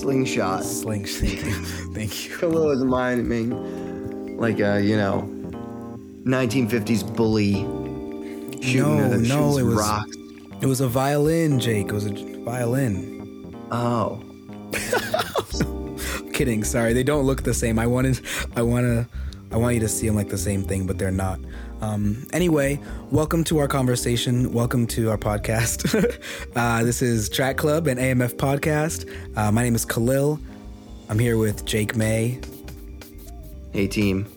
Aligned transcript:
slingshot. 0.00 0.64
Slingshot. 0.64 1.28
thank 1.94 2.28
you. 2.28 2.36
Khalil 2.36 2.70
is 2.70 2.82
miming 2.84 4.36
like 4.38 4.58
a 4.60 4.80
you 4.82 4.96
know 4.96 5.28
1950s 6.24 7.16
bully 7.16 7.54
shooting, 8.62 8.80
No, 8.82 9.12
uh, 9.12 9.16
no, 9.16 9.58
it 9.58 9.62
was- 9.62 9.74
rocks. 9.76 10.16
It 10.62 10.66
was 10.66 10.82
a 10.82 10.88
violin, 10.88 11.58
Jake. 11.58 11.86
It 11.88 11.92
was 11.92 12.04
a 12.04 12.12
violin. 12.44 13.56
Oh, 13.70 14.20
Kidding. 16.34 16.64
Sorry, 16.64 16.92
they 16.92 17.02
don't 17.02 17.24
look 17.24 17.42
the 17.44 17.54
same. 17.54 17.78
I 17.78 17.86
wanted, 17.86 18.20
I 18.56 18.60
want 18.62 18.84
to, 18.84 19.06
I 19.52 19.56
want 19.56 19.74
you 19.74 19.80
to 19.80 19.88
see 19.88 20.06
them 20.06 20.16
like 20.16 20.28
the 20.28 20.36
same 20.36 20.62
thing, 20.62 20.86
but 20.86 20.98
they're 20.98 21.10
not. 21.10 21.40
Um, 21.80 22.26
anyway, 22.32 22.78
welcome 23.10 23.42
to 23.44 23.58
our 23.58 23.66
conversation. 23.68 24.52
Welcome 24.52 24.86
to 24.88 25.10
our 25.10 25.16
podcast. 25.16 25.94
uh, 26.56 26.84
this 26.84 27.00
is 27.00 27.30
Track 27.30 27.56
Club 27.56 27.86
and 27.86 27.98
AMF 27.98 28.34
podcast. 28.34 29.08
Uh, 29.36 29.50
my 29.50 29.62
name 29.62 29.74
is 29.74 29.86
Khalil. 29.86 30.38
I'm 31.08 31.18
here 31.18 31.38
with 31.38 31.64
Jake 31.64 31.96
May. 31.96 32.38
hey 33.72 33.86
team. 33.86 34.30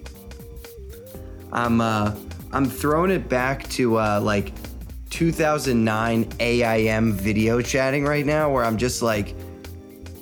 I'm 1.52 1.82
uh 1.82 2.16
I'm 2.54 2.66
throwing 2.66 3.12
it 3.12 3.28
back 3.28 3.68
to 3.72 4.00
uh 4.00 4.22
like 4.22 4.54
2009 5.10 6.30
AIM 6.40 7.14
video 7.14 7.62
chatting 7.62 8.06
right 8.06 8.26
now, 8.26 8.52
where 8.52 8.64
I'm 8.64 8.78
just 8.78 9.02
like 9.02 9.36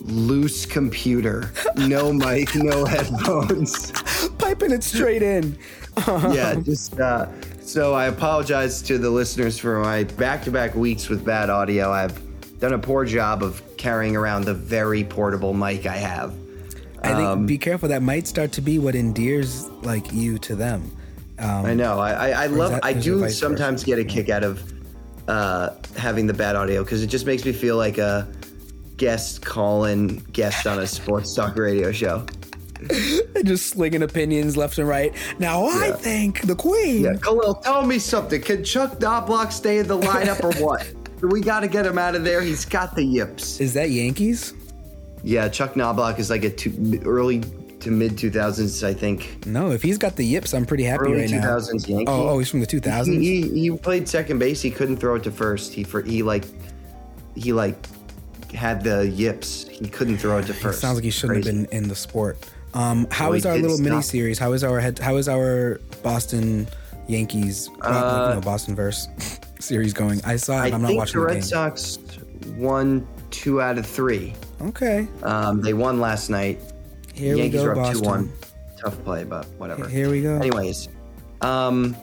loose 0.02 0.66
computer, 0.66 1.52
no 1.78 2.12
mic, 2.12 2.56
no 2.56 2.84
headphones. 2.94 3.92
Piping 4.40 4.72
it 4.72 4.84
straight 4.84 5.22
in. 5.22 5.58
yeah, 6.08 6.56
just 6.56 7.00
uh, 7.00 7.28
so 7.62 7.94
I 7.94 8.06
apologize 8.08 8.82
to 8.84 8.98
the 8.98 9.10
listeners 9.10 9.58
for 9.58 9.80
my 9.80 10.04
back-to-back 10.04 10.76
weeks 10.76 11.10
with 11.10 11.24
bad 11.26 11.50
audio. 11.50 11.92
I've 11.92 12.20
done 12.60 12.74
a 12.74 12.80
poor 12.80 13.06
job 13.06 13.44
of 13.44 13.62
carrying 13.78 14.16
around 14.16 14.46
the 14.46 14.54
very 14.54 15.04
portable 15.04 15.54
mic 15.54 15.86
I 15.86 15.98
have. 15.98 16.34
I 17.04 17.08
think 17.16 17.20
Um, 17.28 17.46
be 17.46 17.58
careful. 17.58 17.90
That 17.90 18.04
might 18.04 18.28
start 18.28 18.52
to 18.54 18.62
be 18.62 18.78
what 18.80 18.96
endears 18.96 19.68
like 19.84 20.12
you 20.14 20.38
to 20.40 20.56
them. 20.56 20.96
Um, 21.40 21.66
I 21.66 21.74
know. 21.74 21.98
I, 22.00 22.12
I, 22.30 22.44
I 22.44 22.46
love. 22.48 22.72
that- 22.72 22.86
I 22.86 22.94
do 22.94 23.28
sometimes 23.30 23.84
get 23.84 23.98
a 23.98 24.04
kick 24.06 24.30
out 24.30 24.44
of 24.44 24.62
uh, 25.28 25.72
having 25.98 26.28
the 26.28 26.34
bad 26.34 26.56
audio 26.56 26.84
because 26.84 27.02
it 27.04 27.08
just 27.08 27.26
makes 27.26 27.44
me 27.44 27.52
feel 27.52 27.78
like 27.78 27.98
a 27.98 28.28
guest 28.98 29.44
calling 29.44 30.18
guest 30.32 30.68
on 30.68 30.78
a 30.80 30.86
sports 30.88 31.34
talk 31.34 31.56
radio 31.56 31.92
show. 31.92 32.24
just 33.46 33.68
slinging 33.68 34.04
opinions 34.04 34.58
left 34.58 34.78
and 34.78 34.88
right. 34.88 35.14
Now 35.40 35.66
I 35.66 35.88
Yeah. 35.88 35.96
think 35.96 36.42
the 36.48 36.56
Queen. 36.56 37.04
Yeah, 37.04 37.14
Khalil, 37.22 37.56
tell 37.56 37.86
me 37.86 38.00
something. 38.00 38.42
Can 38.42 38.64
Chuck 38.64 39.00
Knobloch 39.00 39.52
stay 39.52 39.80
in 39.80 39.88
the 39.88 39.98
lineup 40.00 40.44
or 40.44 40.54
what? 40.66 40.88
We 41.22 41.40
got 41.40 41.60
to 41.60 41.68
get 41.68 41.86
him 41.86 42.00
out 42.00 42.16
of 42.16 42.24
there. 42.24 42.42
He's 42.42 42.66
got 42.66 42.96
the 42.96 43.04
yips. 43.04 43.60
Is 43.60 43.76
that 43.76 43.92
Yankees? 43.92 44.56
Yeah, 45.24 45.50
Chuck 45.50 45.76
Knobloch 45.76 46.18
is 46.18 46.32
like 46.32 46.44
a 46.44 46.50
two, 46.50 47.00
early 47.06 47.42
to 47.82 47.92
mid 47.92 48.14
2000s, 48.14 48.84
I 48.84 48.96
think. 48.96 49.46
No, 49.46 49.70
if 49.70 49.84
he's 49.84 50.00
got 50.00 50.16
the 50.16 50.26
yips, 50.26 50.56
I'm 50.56 50.66
pretty 50.66 50.84
happy 50.84 51.04
Early 51.04 51.22
right 51.22 51.30
now. 51.30 51.58
2000s 51.60 51.88
Yankee. 51.88 52.06
Oh, 52.08 52.30
oh, 52.30 52.40
he's 52.40 52.50
from 52.50 52.60
the 52.62 52.66
2000s. 52.66 53.06
He, 53.22 53.44
he, 53.44 53.60
he 53.70 53.78
played 53.78 54.10
second 54.10 54.40
base. 54.40 54.64
He 54.64 54.72
couldn't 54.72 54.98
throw 54.98 55.14
it 55.14 55.22
to 55.26 55.32
first. 55.32 55.74
He 55.76 55.84
for 55.84 56.02
he 56.02 56.24
like 56.24 56.46
he 57.36 57.54
like 57.54 57.76
had 58.52 58.84
the 58.84 59.08
yips. 59.08 59.68
He 59.68 59.88
couldn't 59.90 60.18
throw 60.18 60.40
it 60.40 60.48
to 60.48 60.56
first. 60.56 60.82
Sounds 60.82 60.96
like 60.96 61.04
he 61.04 61.12
shouldn't 61.12 61.44
Crazy. 61.44 61.56
have 61.56 61.70
been 61.70 61.78
in 61.78 61.88
the 61.88 61.96
sport. 61.96 62.40
Um, 62.74 63.08
how 63.12 63.30
Well, 63.30 63.38
is 63.38 63.46
our 63.46 63.58
little 63.58 63.78
mini 63.78 64.02
series? 64.02 64.40
How 64.40 64.54
is 64.54 64.64
our 64.64 64.80
head? 64.80 64.98
How 65.00 65.18
is 65.18 65.28
our 65.28 65.80
Boston 66.04 66.68
Yankees, 67.08 67.70
uh, 67.82 68.28
you 68.30 68.36
know, 68.36 68.42
Boston 68.42 68.76
verse 68.76 69.08
series 69.60 69.94
going? 69.94 70.22
I 70.26 70.36
saw 70.38 70.64
it. 70.64 70.72
I 70.72 70.76
I'm 70.76 70.82
not 70.82 70.88
think 70.90 71.00
watching 71.00 71.20
the 71.22 71.28
the, 71.28 71.34
Red 71.34 71.34
game. 71.36 71.42
Sox 71.44 71.98
won 72.56 73.08
two 73.30 73.62
out 73.62 73.78
of 73.78 73.86
three. 73.86 74.34
Okay, 74.62 75.08
Um, 75.24 75.62
they 75.62 75.74
won 75.74 76.00
last 76.00 76.30
night. 76.30 76.60
here 77.14 77.36
Yankees 77.36 77.62
we 77.62 77.66
go, 77.66 77.66
are 77.66 77.72
up 77.72 77.78
Boston. 77.78 78.02
two 78.04 78.08
one. 78.10 78.32
Tough 78.80 79.04
play, 79.04 79.24
but 79.26 79.46
whatever. 79.58 79.88
Here 79.88 80.10
we 80.10 80.22
go. 80.22 80.36
Anyways, 80.36 80.88
um, 81.42 81.96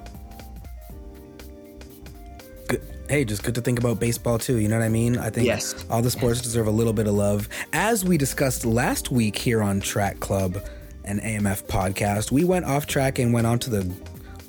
Hey, 3.08 3.24
just 3.24 3.42
good 3.42 3.54
to 3.54 3.62
think 3.62 3.78
about 3.78 3.98
baseball 3.98 4.38
too. 4.38 4.58
You 4.58 4.68
know 4.68 4.78
what 4.78 4.84
I 4.84 4.88
mean? 4.90 5.16
I 5.16 5.30
think 5.30 5.46
Yes. 5.46 5.74
all 5.88 6.02
the 6.02 6.10
sports 6.10 6.42
deserve 6.42 6.66
a 6.66 6.70
little 6.70 6.92
bit 6.92 7.06
of 7.06 7.14
love. 7.14 7.48
As 7.72 8.04
we 8.04 8.18
discussed 8.18 8.66
last 8.66 9.10
week 9.10 9.36
here 9.38 9.62
on 9.62 9.80
Track 9.80 10.20
Club 10.20 10.62
and 11.04 11.18
AMF 11.22 11.62
podcast, 11.66 12.30
we 12.30 12.44
went 12.44 12.66
off 12.66 12.86
track 12.86 13.18
and 13.18 13.32
went 13.32 13.46
onto 13.46 13.70
the 13.70 13.90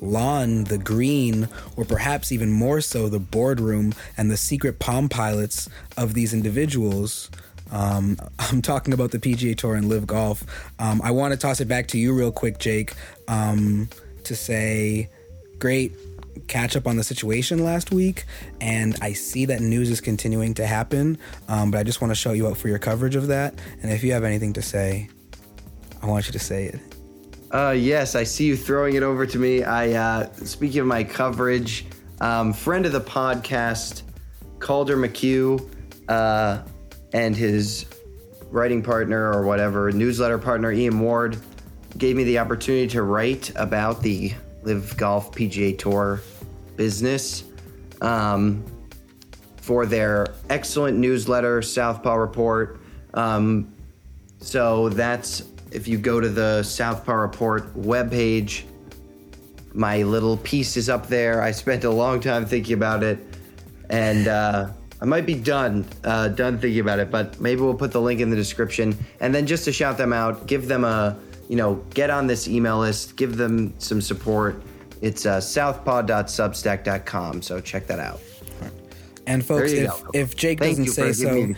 lawn, 0.02 0.64
the 0.64 0.76
green, 0.76 1.48
or 1.76 1.86
perhaps 1.86 2.32
even 2.32 2.52
more 2.52 2.82
so, 2.82 3.08
the 3.08 3.18
boardroom 3.18 3.94
and 4.18 4.30
the 4.30 4.36
secret 4.36 4.78
palm 4.78 5.08
pilots 5.08 5.68
of 5.96 6.12
these 6.12 6.34
individuals. 6.34 7.30
Um, 7.72 8.18
I'm 8.38 8.60
talking 8.60 8.92
about 8.92 9.10
the 9.10 9.18
PGA 9.18 9.56
Tour 9.56 9.74
and 9.74 9.88
LIV 9.88 10.06
Golf. 10.06 10.44
Um, 10.78 11.00
I 11.02 11.12
want 11.12 11.32
to 11.32 11.38
toss 11.38 11.60
it 11.62 11.68
back 11.68 11.86
to 11.88 11.98
you 11.98 12.12
real 12.12 12.32
quick, 12.32 12.58
Jake, 12.58 12.92
um, 13.26 13.88
to 14.24 14.36
say, 14.36 15.08
great 15.58 15.92
catch 16.46 16.76
up 16.76 16.86
on 16.86 16.96
the 16.96 17.04
situation 17.04 17.64
last 17.64 17.92
week, 17.92 18.24
and 18.60 18.96
I 19.00 19.12
see 19.12 19.44
that 19.46 19.60
news 19.60 19.90
is 19.90 20.00
continuing 20.00 20.54
to 20.54 20.66
happen. 20.66 21.18
Um, 21.48 21.70
but 21.70 21.78
I 21.78 21.82
just 21.82 22.00
want 22.00 22.10
to 22.10 22.14
show 22.14 22.32
you 22.32 22.48
out 22.48 22.56
for 22.56 22.68
your 22.68 22.78
coverage 22.78 23.16
of 23.16 23.28
that. 23.28 23.58
And 23.82 23.90
if 23.90 24.02
you 24.02 24.12
have 24.12 24.24
anything 24.24 24.52
to 24.54 24.62
say, 24.62 25.08
I 26.02 26.06
want 26.06 26.26
you 26.26 26.32
to 26.32 26.38
say 26.38 26.66
it. 26.66 26.80
Uh, 27.52 27.70
yes, 27.70 28.14
I 28.14 28.22
see 28.22 28.46
you 28.46 28.56
throwing 28.56 28.94
it 28.94 29.02
over 29.02 29.26
to 29.26 29.38
me. 29.38 29.64
I 29.64 29.92
uh, 29.92 30.32
speaking 30.34 30.80
of 30.80 30.86
my 30.86 31.02
coverage, 31.02 31.86
um, 32.20 32.52
friend 32.52 32.86
of 32.86 32.92
the 32.92 33.00
podcast, 33.00 34.02
Calder 34.60 34.96
McHugh, 34.96 35.68
uh, 36.08 36.62
and 37.12 37.34
his 37.34 37.86
writing 38.50 38.82
partner 38.82 39.32
or 39.32 39.44
whatever 39.44 39.90
newsletter 39.92 40.38
partner 40.38 40.72
Ian 40.72 41.00
Ward 41.00 41.38
gave 41.98 42.16
me 42.16 42.24
the 42.24 42.38
opportunity 42.38 42.86
to 42.88 43.02
write 43.02 43.52
about 43.56 44.02
the 44.02 44.32
LIV 44.62 44.96
Golf 44.96 45.32
PGA 45.32 45.76
Tour 45.76 46.20
business. 46.76 47.44
Um, 48.00 48.64
for 49.60 49.86
their 49.86 50.34
excellent 50.48 50.98
newsletter, 50.98 51.62
Southpaw 51.62 52.14
Report. 52.14 52.80
Um, 53.14 53.72
so 54.40 54.88
that's 54.88 55.44
if 55.70 55.86
you 55.86 55.98
go 55.98 56.20
to 56.20 56.28
the 56.28 56.62
Southpaw 56.62 57.12
Report 57.12 57.72
webpage, 57.76 58.64
my 59.72 60.02
little 60.02 60.36
piece 60.38 60.76
is 60.76 60.88
up 60.88 61.06
there. 61.06 61.42
I 61.42 61.52
spent 61.52 61.84
a 61.84 61.90
long 61.90 62.20
time 62.20 62.46
thinking 62.46 62.74
about 62.74 63.04
it, 63.04 63.18
and 63.88 64.26
uh, 64.26 64.70
I 65.00 65.04
might 65.04 65.26
be 65.26 65.34
done, 65.34 65.86
uh, 66.02 66.28
done 66.28 66.58
thinking 66.58 66.80
about 66.80 66.98
it. 66.98 67.10
But 67.10 67.40
maybe 67.40 67.60
we'll 67.60 67.74
put 67.74 67.92
the 67.92 68.00
link 68.00 68.20
in 68.20 68.30
the 68.30 68.36
description, 68.36 68.96
and 69.20 69.34
then 69.34 69.46
just 69.46 69.64
to 69.66 69.72
shout 69.72 69.96
them 69.98 70.12
out, 70.12 70.46
give 70.46 70.66
them 70.66 70.84
a, 70.84 71.16
you 71.50 71.56
know, 71.56 71.82
get 71.94 72.10
on 72.10 72.28
this 72.28 72.46
email 72.46 72.78
list, 72.78 73.16
give 73.16 73.36
them 73.36 73.74
some 73.78 74.00
support. 74.00 74.62
It's 75.00 75.26
uh, 75.26 75.40
southpaw.substack.com, 75.40 77.42
so 77.42 77.60
check 77.60 77.88
that 77.88 77.98
out. 77.98 78.20
And 79.26 79.44
folks, 79.44 79.72
if, 79.72 79.88
go. 79.88 80.10
if 80.14 80.36
Jake 80.36 80.60
Thank 80.60 80.78
doesn't 80.78 80.92
say 80.92 81.12
so, 81.12 81.52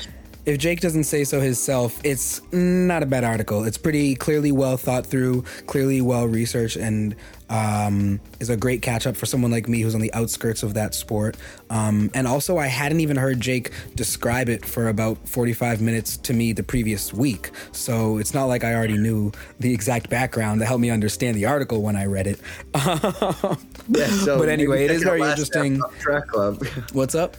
if 0.45 0.59
Jake 0.59 0.81
doesn't 0.81 1.05
say 1.05 1.25
so 1.25 1.41
himself, 1.41 2.01
it's 2.03 2.41
not 2.53 3.03
a 3.03 3.07
bad 3.07 3.25
article. 3.25 3.65
It's 3.65 3.79
pretty 3.79 4.15
clearly 4.15 4.51
well 4.51 4.77
thought 4.77 5.07
through, 5.07 5.43
clearly 5.67 6.01
well 6.01 6.27
researched, 6.27 6.77
and 6.77 7.15
um, 7.49 8.19
is 8.41 8.51
a 8.51 8.57
great 8.57 8.83
catch 8.83 9.07
up 9.07 9.17
for 9.17 9.27
someone 9.27 9.51
like 9.51 9.69
me 9.69 9.83
who's 9.83 9.95
on 9.95 10.01
the 10.01 10.13
outskirts 10.15 10.63
of 10.63 10.75
that 10.75 10.95
sport. 10.95 11.37
Um, 11.71 12.11
and 12.15 12.27
also, 12.27 12.59
I 12.59 12.67
hadn't 12.67 13.01
even 13.01 13.17
heard 13.17 13.41
Jake 13.41 13.71
describe 13.95 14.49
it 14.49 14.65
for 14.65 14.89
about 14.89 15.29
45 15.29 15.81
minutes 15.81 16.17
to 16.19 16.33
me 16.33 16.53
the 16.53 16.63
previous 16.65 17.13
week. 17.13 17.51
So 17.71 18.19
it's 18.19 18.35
not 18.35 18.47
like 18.47 18.65
I 18.65 18.75
already 18.75 18.97
knew 18.99 19.31
the 19.61 19.73
exact 19.73 20.11
background 20.11 20.61
to 20.61 20.67
help 20.67 20.81
me 20.81 20.91
understand 20.91 21.37
the 21.37 21.47
article 21.47 21.83
when 21.83 21.97
I 21.97 22.07
read 22.07 22.27
it. 22.27 22.41
Yeah, 23.89 24.07
so 24.07 24.39
But 24.39 24.49
anyway, 24.49 24.85
it 24.85 24.93
is 24.93 25.03
very 25.03 25.21
interesting. 25.21 25.83
Track 25.99 26.29
Club. 26.29 26.65
What's 26.93 27.17
up? 27.17 27.37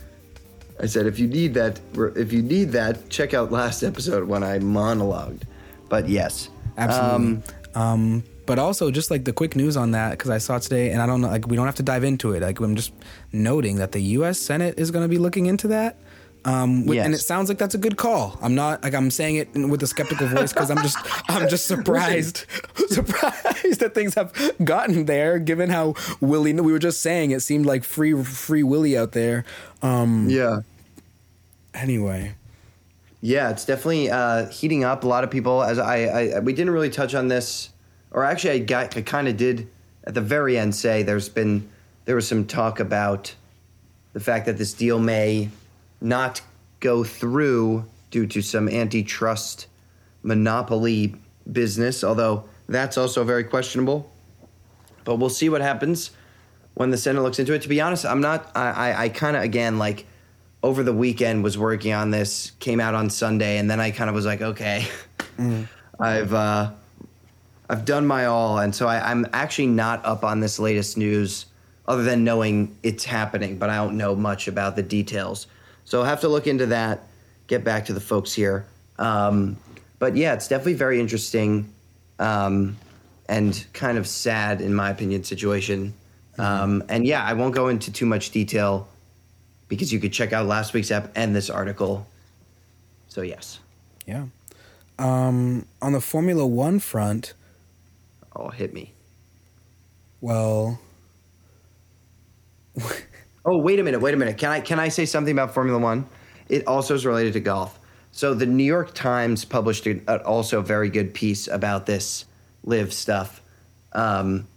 I 0.80 0.88
said, 0.88 1.06
if 1.06 1.20
you 1.20 1.28
need 1.28 1.54
that, 1.54 1.80
if 2.16 2.34
you 2.34 2.42
need 2.42 2.72
that, 2.72 3.10
check 3.10 3.34
out 3.34 3.52
last 3.52 3.84
episode 3.84 4.28
when 4.28 4.44
I 4.44 4.60
monologued. 4.60 5.44
But 5.90 6.10
yes, 6.10 6.50
Absolutely. 6.78 7.44
Um, 7.76 8.24
but 8.46 8.60
also, 8.60 8.92
just 8.92 9.10
like 9.10 9.24
the 9.24 9.34
quick 9.34 9.56
news 9.56 9.78
on 9.78 9.92
that, 9.92 10.12
because 10.12 10.30
I 10.30 10.38
saw 10.38 10.60
today, 10.60 10.92
and 10.92 11.02
I 11.02 11.06
don't 11.06 11.22
know, 11.22 11.30
like 11.30 11.48
we 11.48 11.56
don't 11.56 11.66
have 11.66 11.76
to 11.76 11.84
dive 11.84 12.04
into 12.04 12.34
it. 12.34 12.42
Like 12.42 12.60
I'm 12.60 12.76
just 12.76 12.92
noting 13.32 13.78
that 13.78 13.94
the 13.94 14.02
U.S. 14.02 14.38
Senate 14.38 14.78
is 14.78 14.92
going 14.92 15.04
to 15.04 15.10
be 15.10 15.18
looking 15.18 15.46
into 15.46 15.70
that. 15.70 15.98
Um, 16.46 16.82
wi- 16.82 17.04
and 17.04 17.14
it 17.14 17.20
sounds 17.20 17.48
like 17.48 17.58
that's 17.58 17.76
a 17.76 17.78
good 17.78 17.96
call. 17.96 18.38
I'm 18.42 18.54
not 18.54 18.84
like 18.84 18.94
I'm 18.94 19.10
saying 19.10 19.36
it 19.38 19.50
with 19.54 19.82
a 19.82 19.88
skeptical 19.88 20.28
voice 20.28 20.52
because 20.52 20.70
I'm 20.70 20.82
just 20.82 20.98
I'm 21.30 21.48
just 21.48 21.68
surprised 21.68 22.46
surprised 22.90 23.80
that 23.80 23.94
things 23.94 24.16
have 24.16 24.34
gotten 24.64 25.06
there. 25.06 25.40
Given 25.40 25.70
how 25.70 25.96
willy 26.20 26.54
we 26.54 26.72
were 26.72 26.80
just 26.80 27.02
saying, 27.02 27.32
it 27.32 27.42
seemed 27.42 27.66
like 27.66 27.84
free 27.84 28.22
free 28.24 28.64
willy 28.64 28.98
out 28.98 29.14
there. 29.14 29.46
Um, 29.82 30.30
yeah, 30.30 30.62
anyway, 31.74 32.36
yeah, 33.22 33.50
it's 33.50 33.64
definitely 33.66 34.10
uh, 34.10 34.48
heating 34.48 34.84
up. 34.84 35.06
A 35.06 35.08
lot 35.08 35.24
of 35.24 35.32
people, 35.32 35.64
as 35.64 35.80
I, 35.80 36.36
I, 36.36 36.40
we 36.40 36.52
didn't 36.54 36.74
really 36.74 36.90
touch 36.90 37.16
on 37.16 37.30
this, 37.30 37.70
or 38.12 38.26
actually, 38.26 38.52
I 38.52 38.60
got, 38.60 38.98
I 38.98 39.02
kind 39.02 39.30
of 39.30 39.38
did 39.38 39.70
at 40.04 40.14
the 40.14 40.22
very 40.22 40.58
end 40.58 40.76
say 40.76 41.04
there's 41.04 41.30
been 41.30 41.70
there 42.04 42.16
was 42.16 42.28
some 42.28 42.46
talk 42.46 42.82
about 42.82 43.34
the 44.12 44.20
fact 44.20 44.46
that 44.46 44.58
this 44.58 44.74
deal 44.74 45.00
may 45.00 45.50
not 46.04 46.42
go 46.80 47.04
through 47.04 47.86
due 48.12 48.28
to 48.28 48.42
some 48.42 48.70
antitrust 48.70 49.68
monopoly 50.22 51.16
business, 51.52 52.04
although 52.04 52.44
that's 52.68 52.98
also 52.98 53.24
very 53.24 53.44
questionable. 53.44 54.12
But 55.04 55.16
we'll 55.16 55.30
see 55.30 55.50
what 55.50 55.62
happens 55.62 56.12
when 56.76 56.92
the 56.92 56.98
Senate 56.98 57.22
looks 57.22 57.40
into 57.40 57.54
it. 57.54 57.62
To 57.64 57.70
be 57.70 57.82
honest, 57.82 58.06
I'm 58.06 58.22
not. 58.22 58.52
I 58.56 58.70
I, 58.70 59.04
I 59.04 59.10
kind 59.10 59.36
of 59.36 59.44
again 59.44 59.80
like 59.80 60.06
over 60.62 60.84
the 60.84 60.94
weekend 60.94 61.44
was 61.44 61.58
working 61.58 61.94
on 61.94 62.12
this, 62.12 62.52
came 62.60 62.80
out 62.80 62.96
on 62.96 63.10
Sunday, 63.10 63.58
and 63.58 63.70
then 63.70 63.80
I 63.80 63.92
kind 63.92 64.10
of 64.10 64.16
was 64.16 64.26
like, 64.26 64.42
okay, 64.42 64.88
mm. 65.38 65.68
I've 66.00 66.34
uh, 66.34 66.72
I've 67.70 67.86
done 67.86 68.06
my 68.06 68.26
all, 68.26 68.60
and 68.60 68.74
so 68.74 68.88
I, 68.88 69.12
I'm 69.12 69.26
actually 69.34 69.68
not 69.68 70.06
up 70.06 70.24
on 70.24 70.40
this 70.40 70.60
latest 70.60 70.98
news, 70.98 71.48
other 71.88 72.04
than 72.04 72.24
knowing 72.24 72.78
it's 72.82 73.04
happening, 73.04 73.58
but 73.58 73.70
I 73.70 73.76
don't 73.78 73.98
know 73.98 74.16
much 74.16 74.48
about 74.48 74.76
the 74.76 74.84
details. 74.84 75.48
So 75.86 76.00
I'll 76.00 76.06
have 76.06 76.22
to 76.22 76.30
look 76.30 76.48
into 76.48 76.68
that. 76.68 77.04
Get 77.48 77.64
back 77.64 77.86
to 77.86 77.94
the 77.94 78.00
folks 78.00 78.34
here. 78.34 78.66
Um, 78.98 79.58
but 80.00 80.16
yeah, 80.16 80.34
it's 80.34 80.48
definitely 80.48 80.76
very 80.76 81.00
interesting 81.00 81.72
um, 82.20 82.78
and 83.28 83.66
kind 83.74 83.98
of 83.98 84.08
sad, 84.08 84.62
in 84.62 84.74
my 84.74 84.90
opinion, 84.90 85.24
situation. 85.24 85.94
Um, 86.38 86.84
and 86.90 87.06
yeah, 87.06 87.24
I 87.24 87.34
won't 87.34 87.54
go 87.54 87.68
into 87.68 87.92
too 87.92 88.06
much 88.06 88.32
detail 88.32 88.88
because 89.68 89.92
you 89.92 90.00
could 90.00 90.14
check 90.14 90.34
out 90.34 90.46
last 90.46 90.74
week's 90.74 90.92
app 90.92 91.12
and 91.16 91.36
this 91.36 91.50
article. 91.50 92.08
So 93.08 93.22
yes. 93.22 93.60
Yeah. 94.06 94.26
Um, 95.00 95.66
on 95.82 95.94
the 95.94 96.02
Formula 96.02 96.46
One 96.46 96.80
front. 96.80 97.34
Oh, 98.36 98.50
hit 98.50 98.74
me. 98.74 98.94
Well. 100.22 100.80
oh, 103.46 103.58
wait 103.58 103.80
a 103.80 103.84
minute. 103.84 104.00
Wait 104.02 104.14
a 104.14 104.18
minute. 104.18 104.38
Can 104.38 104.52
I 104.52 104.60
can 104.60 104.80
I 104.80 104.90
say 104.90 105.06
something 105.06 105.32
about 105.32 105.54
Formula 105.54 105.80
One? 105.80 106.06
It 106.50 106.68
also 106.68 106.96
is 106.96 107.06
related 107.06 107.34
to 107.34 107.40
golf. 107.40 107.80
So 108.12 108.34
the 108.34 108.46
New 108.46 108.64
York 108.64 108.94
Times 108.94 109.44
published 109.44 109.88
a, 109.88 110.24
also 110.24 110.60
a 110.60 110.62
very 110.62 110.90
good 110.90 111.14
piece 111.14 111.48
about 111.48 111.86
this 111.86 112.26
LIV 112.64 112.94
stuff, 112.94 113.42
um, 113.94 114.48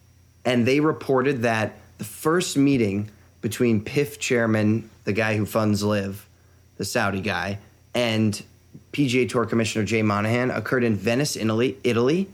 and 0.45 0.67
they 0.67 0.81
reported 0.81 1.43
that 1.43 1.79
the 1.99 2.05
first 2.05 2.57
meeting 2.57 3.11
between 3.41 3.83
PIF 3.83 4.19
chairman, 4.19 4.91
the 5.05 5.13
guy 5.13 5.37
who 5.37 5.47
funds 5.47 5.83
LIV, 5.83 6.29
the 6.77 6.85
Saudi 6.85 7.21
guy, 7.21 7.59
and 7.95 8.43
PGA 8.93 9.29
Tour 9.29 9.47
Commissioner 9.47 9.85
Jay 9.85 10.03
Monahan 10.03 10.51
occurred 10.51 10.85
in 10.85 10.95
Venice, 10.95 11.37
Italy, 11.37 11.79
Italy, 11.83 12.29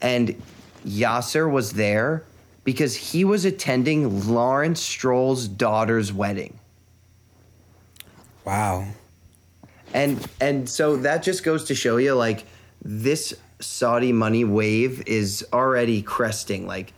and 0.00 0.40
Yasser 0.84 1.50
was 1.50 1.72
there 1.72 2.24
because 2.68 2.94
he 2.94 3.24
was 3.24 3.46
attending 3.46 4.28
Lawrence 4.28 4.82
Stroll's 4.82 5.48
daughter's 5.48 6.12
wedding. 6.12 6.60
Wow. 8.44 8.86
And 9.94 10.28
and 10.38 10.68
so 10.68 10.98
that 10.98 11.22
just 11.22 11.44
goes 11.44 11.64
to 11.64 11.74
show 11.74 11.96
you 11.96 12.12
like 12.12 12.44
this 12.84 13.32
Saudi 13.58 14.12
money 14.12 14.44
wave 14.44 15.02
is 15.06 15.46
already 15.50 16.02
cresting. 16.02 16.66
Like 16.66 16.92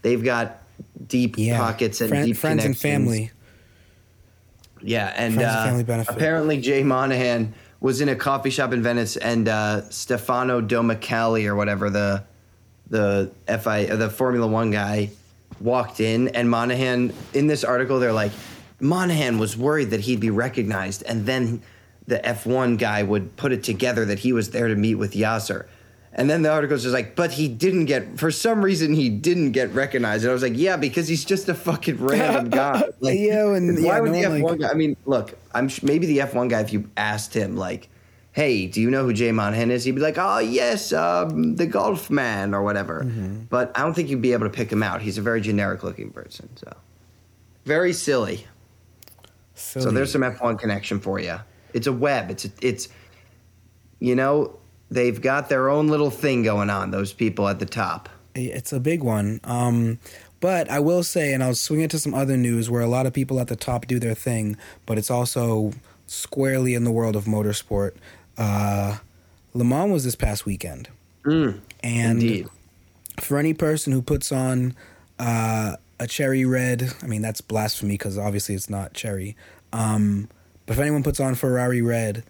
they've 0.00 0.24
got 0.24 0.62
deep 1.06 1.34
yeah. 1.36 1.58
pockets 1.58 2.00
and 2.00 2.08
Friend, 2.08 2.26
deep 2.26 2.36
friends 2.38 2.64
and 2.64 2.74
family. 2.74 3.32
Yeah, 4.80 5.12
and, 5.14 5.38
uh, 5.38 5.82
and 5.88 6.08
apparently 6.08 6.58
Jay 6.58 6.82
Monahan 6.82 7.52
was 7.80 8.00
in 8.00 8.08
a 8.08 8.16
coffee 8.16 8.48
shop 8.48 8.72
in 8.72 8.82
Venice, 8.82 9.18
and 9.18 9.46
uh, 9.46 9.90
Stefano 9.90 10.62
Domenicali 10.62 11.46
or 11.46 11.54
whatever 11.54 11.90
the 11.90 12.24
the 12.88 13.30
F1 13.48 13.90
uh, 13.90 13.96
the 13.96 14.10
Formula 14.10 14.46
One 14.46 14.70
guy 14.70 15.10
walked 15.60 16.00
in, 16.00 16.28
and 16.28 16.50
Monahan 16.50 17.12
in 17.34 17.46
this 17.46 17.64
article 17.64 17.98
they're 17.98 18.12
like 18.12 18.32
Monahan 18.80 19.38
was 19.38 19.56
worried 19.56 19.90
that 19.90 20.00
he'd 20.00 20.20
be 20.20 20.30
recognized, 20.30 21.02
and 21.04 21.26
then 21.26 21.62
the 22.06 22.18
F1 22.18 22.78
guy 22.78 23.02
would 23.02 23.36
put 23.36 23.52
it 23.52 23.62
together 23.64 24.04
that 24.04 24.20
he 24.20 24.32
was 24.32 24.50
there 24.50 24.68
to 24.68 24.76
meet 24.76 24.94
with 24.94 25.12
Yasser. 25.14 25.66
And 26.12 26.30
then 26.30 26.40
the 26.42 26.50
article 26.50 26.74
is 26.76 26.86
like, 26.86 27.14
but 27.14 27.32
he 27.32 27.46
didn't 27.46 27.84
get, 27.84 28.18
for 28.18 28.30
some 28.30 28.64
reason, 28.64 28.94
he 28.94 29.10
didn't 29.10 29.52
get 29.52 29.70
recognized. 29.74 30.24
And 30.24 30.30
I 30.30 30.32
was 30.32 30.42
like, 30.42 30.56
yeah, 30.56 30.76
because 30.78 31.08
he's 31.08 31.26
just 31.26 31.48
a 31.50 31.54
fucking 31.54 31.98
random 31.98 32.48
guy. 32.50 32.84
Like, 33.00 33.18
yeah, 33.18 33.54
and 33.54 33.76
why 33.76 33.96
yeah, 33.96 34.00
would 34.00 34.12
no, 34.12 34.22
the 34.22 34.28
F1 34.28 34.42
like, 34.42 34.60
guy? 34.60 34.68
I 34.70 34.74
mean, 34.74 34.96
look, 35.04 35.34
I'm 35.52 35.68
maybe 35.82 36.06
the 36.06 36.18
F1 36.18 36.48
guy, 36.48 36.60
if 36.60 36.72
you 36.72 36.88
asked 36.96 37.34
him, 37.34 37.56
like, 37.56 37.90
hey, 38.36 38.66
do 38.66 38.82
you 38.82 38.90
know 38.90 39.02
who 39.02 39.14
Jay 39.14 39.32
Monahan 39.32 39.70
is? 39.70 39.84
He'd 39.84 39.94
be 39.94 40.02
like, 40.02 40.18
oh, 40.18 40.40
yes, 40.40 40.92
um, 40.92 41.56
the 41.56 41.66
golf 41.66 42.10
man 42.10 42.52
or 42.52 42.62
whatever. 42.62 43.02
Mm-hmm. 43.02 43.44
But 43.44 43.72
I 43.74 43.80
don't 43.80 43.94
think 43.94 44.10
you'd 44.10 44.20
be 44.20 44.34
able 44.34 44.44
to 44.44 44.52
pick 44.52 44.70
him 44.70 44.82
out. 44.82 45.00
He's 45.00 45.16
a 45.16 45.22
very 45.22 45.40
generic 45.40 45.82
looking 45.82 46.10
person. 46.10 46.54
So, 46.56 46.76
very 47.64 47.94
silly. 47.94 48.46
silly. 49.54 49.84
So, 49.84 49.90
there's 49.90 50.12
some 50.12 50.20
F1 50.20 50.58
connection 50.58 51.00
for 51.00 51.18
you. 51.18 51.40
It's 51.72 51.86
a 51.86 51.92
web. 51.94 52.30
It's, 52.30 52.44
a, 52.44 52.50
it's, 52.60 52.88
you 54.00 54.14
know, 54.14 54.58
they've 54.90 55.18
got 55.18 55.48
their 55.48 55.70
own 55.70 55.88
little 55.88 56.10
thing 56.10 56.42
going 56.42 56.68
on. 56.68 56.90
Those 56.90 57.14
people 57.14 57.48
at 57.48 57.58
the 57.58 57.64
top. 57.64 58.10
It's 58.34 58.70
a 58.70 58.80
big 58.80 59.02
one. 59.02 59.40
Um, 59.44 59.98
but 60.40 60.70
I 60.70 60.78
will 60.80 61.04
say, 61.04 61.32
and 61.32 61.42
I'll 61.42 61.54
swing 61.54 61.80
it 61.80 61.90
to 61.92 61.98
some 61.98 62.12
other 62.12 62.36
news 62.36 62.68
where 62.68 62.82
a 62.82 62.86
lot 62.86 63.06
of 63.06 63.14
people 63.14 63.40
at 63.40 63.48
the 63.48 63.56
top 63.56 63.86
do 63.86 63.98
their 63.98 64.14
thing, 64.14 64.58
but 64.84 64.98
it's 64.98 65.10
also 65.10 65.72
squarely 66.06 66.74
in 66.74 66.84
the 66.84 66.90
world 66.90 67.16
of 67.16 67.24
motorsport. 67.24 67.92
Uh, 68.36 68.98
Le 69.54 69.64
Mans 69.64 69.90
was 69.90 70.04
this 70.04 70.14
past 70.14 70.44
weekend, 70.44 70.88
mm, 71.24 71.58
and 71.82 72.22
indeed. 72.22 72.46
for 73.20 73.38
any 73.38 73.54
person 73.54 73.92
who 73.92 74.02
puts 74.02 74.30
on 74.30 74.74
uh, 75.18 75.76
a 75.98 76.06
cherry 76.06 76.44
red, 76.44 76.92
I 77.02 77.06
mean 77.06 77.22
that's 77.22 77.40
blasphemy 77.40 77.94
because 77.94 78.18
obviously 78.18 78.54
it's 78.54 78.68
not 78.68 78.92
cherry. 78.92 79.36
Um, 79.72 80.28
but 80.66 80.74
if 80.74 80.80
anyone 80.80 81.02
puts 81.02 81.20
on 81.20 81.34
Ferrari 81.34 81.80
red 81.80 82.24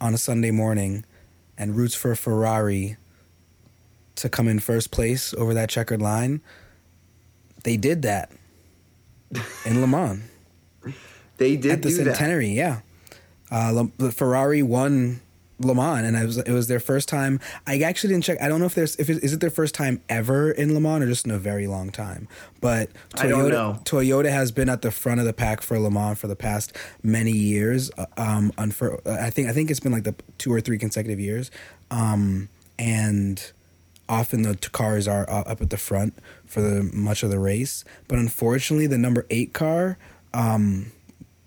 on 0.00 0.14
a 0.14 0.18
Sunday 0.18 0.50
morning, 0.50 1.04
and 1.58 1.76
roots 1.76 1.94
for 1.94 2.14
Ferrari 2.14 2.96
to 4.16 4.28
come 4.28 4.48
in 4.48 4.58
first 4.58 4.90
place 4.90 5.34
over 5.34 5.54
that 5.54 5.68
checkered 5.68 6.02
line, 6.02 6.40
they 7.64 7.76
did 7.76 8.02
that 8.02 8.30
in 9.64 9.80
Le 9.80 9.86
Mans. 9.86 10.22
they 11.38 11.56
did 11.56 11.72
at 11.72 11.82
the 11.82 11.90
centenary. 11.90 12.54
That. 12.54 12.54
Yeah, 12.54 12.80
uh, 13.50 13.86
the 13.98 14.12
Ferrari 14.12 14.62
won 14.62 15.20
Le 15.58 15.74
Mans, 15.74 16.06
and 16.06 16.16
it 16.16 16.26
was 16.26 16.38
it 16.38 16.52
was 16.52 16.68
their 16.68 16.80
first 16.80 17.08
time. 17.08 17.40
I 17.66 17.78
actually 17.80 18.12
didn't 18.12 18.24
check. 18.24 18.40
I 18.42 18.48
don't 18.48 18.60
know 18.60 18.66
if 18.66 18.74
there's 18.74 18.96
if 18.96 19.08
it, 19.08 19.22
is 19.24 19.32
it 19.32 19.40
their 19.40 19.50
first 19.50 19.74
time 19.74 20.02
ever 20.08 20.50
in 20.50 20.74
Le 20.74 20.80
Mans 20.80 21.02
or 21.02 21.06
just 21.06 21.24
in 21.24 21.30
a 21.30 21.38
very 21.38 21.66
long 21.66 21.90
time. 21.90 22.28
But 22.60 22.90
Toyota, 23.10 23.82
Toyota 23.84 24.30
has 24.30 24.52
been 24.52 24.68
at 24.68 24.82
the 24.82 24.90
front 24.90 25.20
of 25.20 25.26
the 25.26 25.32
pack 25.32 25.62
for 25.62 25.78
Le 25.78 25.90
Mans 25.90 26.18
for 26.18 26.26
the 26.26 26.36
past 26.36 26.76
many 27.02 27.32
years. 27.32 27.90
Uh, 27.96 28.06
um, 28.16 28.52
for, 28.70 29.00
I 29.08 29.30
think 29.30 29.48
I 29.48 29.52
think 29.52 29.70
it's 29.70 29.80
been 29.80 29.92
like 29.92 30.04
the 30.04 30.14
two 30.38 30.52
or 30.52 30.60
three 30.60 30.78
consecutive 30.78 31.20
years, 31.20 31.50
um, 31.90 32.48
and 32.78 33.52
often 34.08 34.42
the 34.42 34.56
cars 34.72 35.08
are 35.08 35.28
uh, 35.28 35.42
up 35.42 35.62
at 35.62 35.70
the 35.70 35.78
front 35.78 36.14
for 36.44 36.60
the 36.60 36.82
much 36.92 37.22
of 37.22 37.30
the 37.30 37.38
race. 37.38 37.82
But 38.08 38.18
unfortunately, 38.18 38.86
the 38.86 38.98
number 38.98 39.26
eight 39.30 39.52
car. 39.52 39.96
Um, 40.34 40.92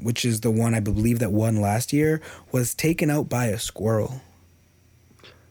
which 0.01 0.25
is 0.25 0.41
the 0.41 0.51
one 0.51 0.73
I 0.73 0.79
believe 0.79 1.19
that 1.19 1.31
won 1.31 1.61
last 1.61 1.93
year, 1.93 2.21
was 2.51 2.73
taken 2.73 3.09
out 3.09 3.29
by 3.29 3.45
a 3.45 3.59
squirrel. 3.59 4.21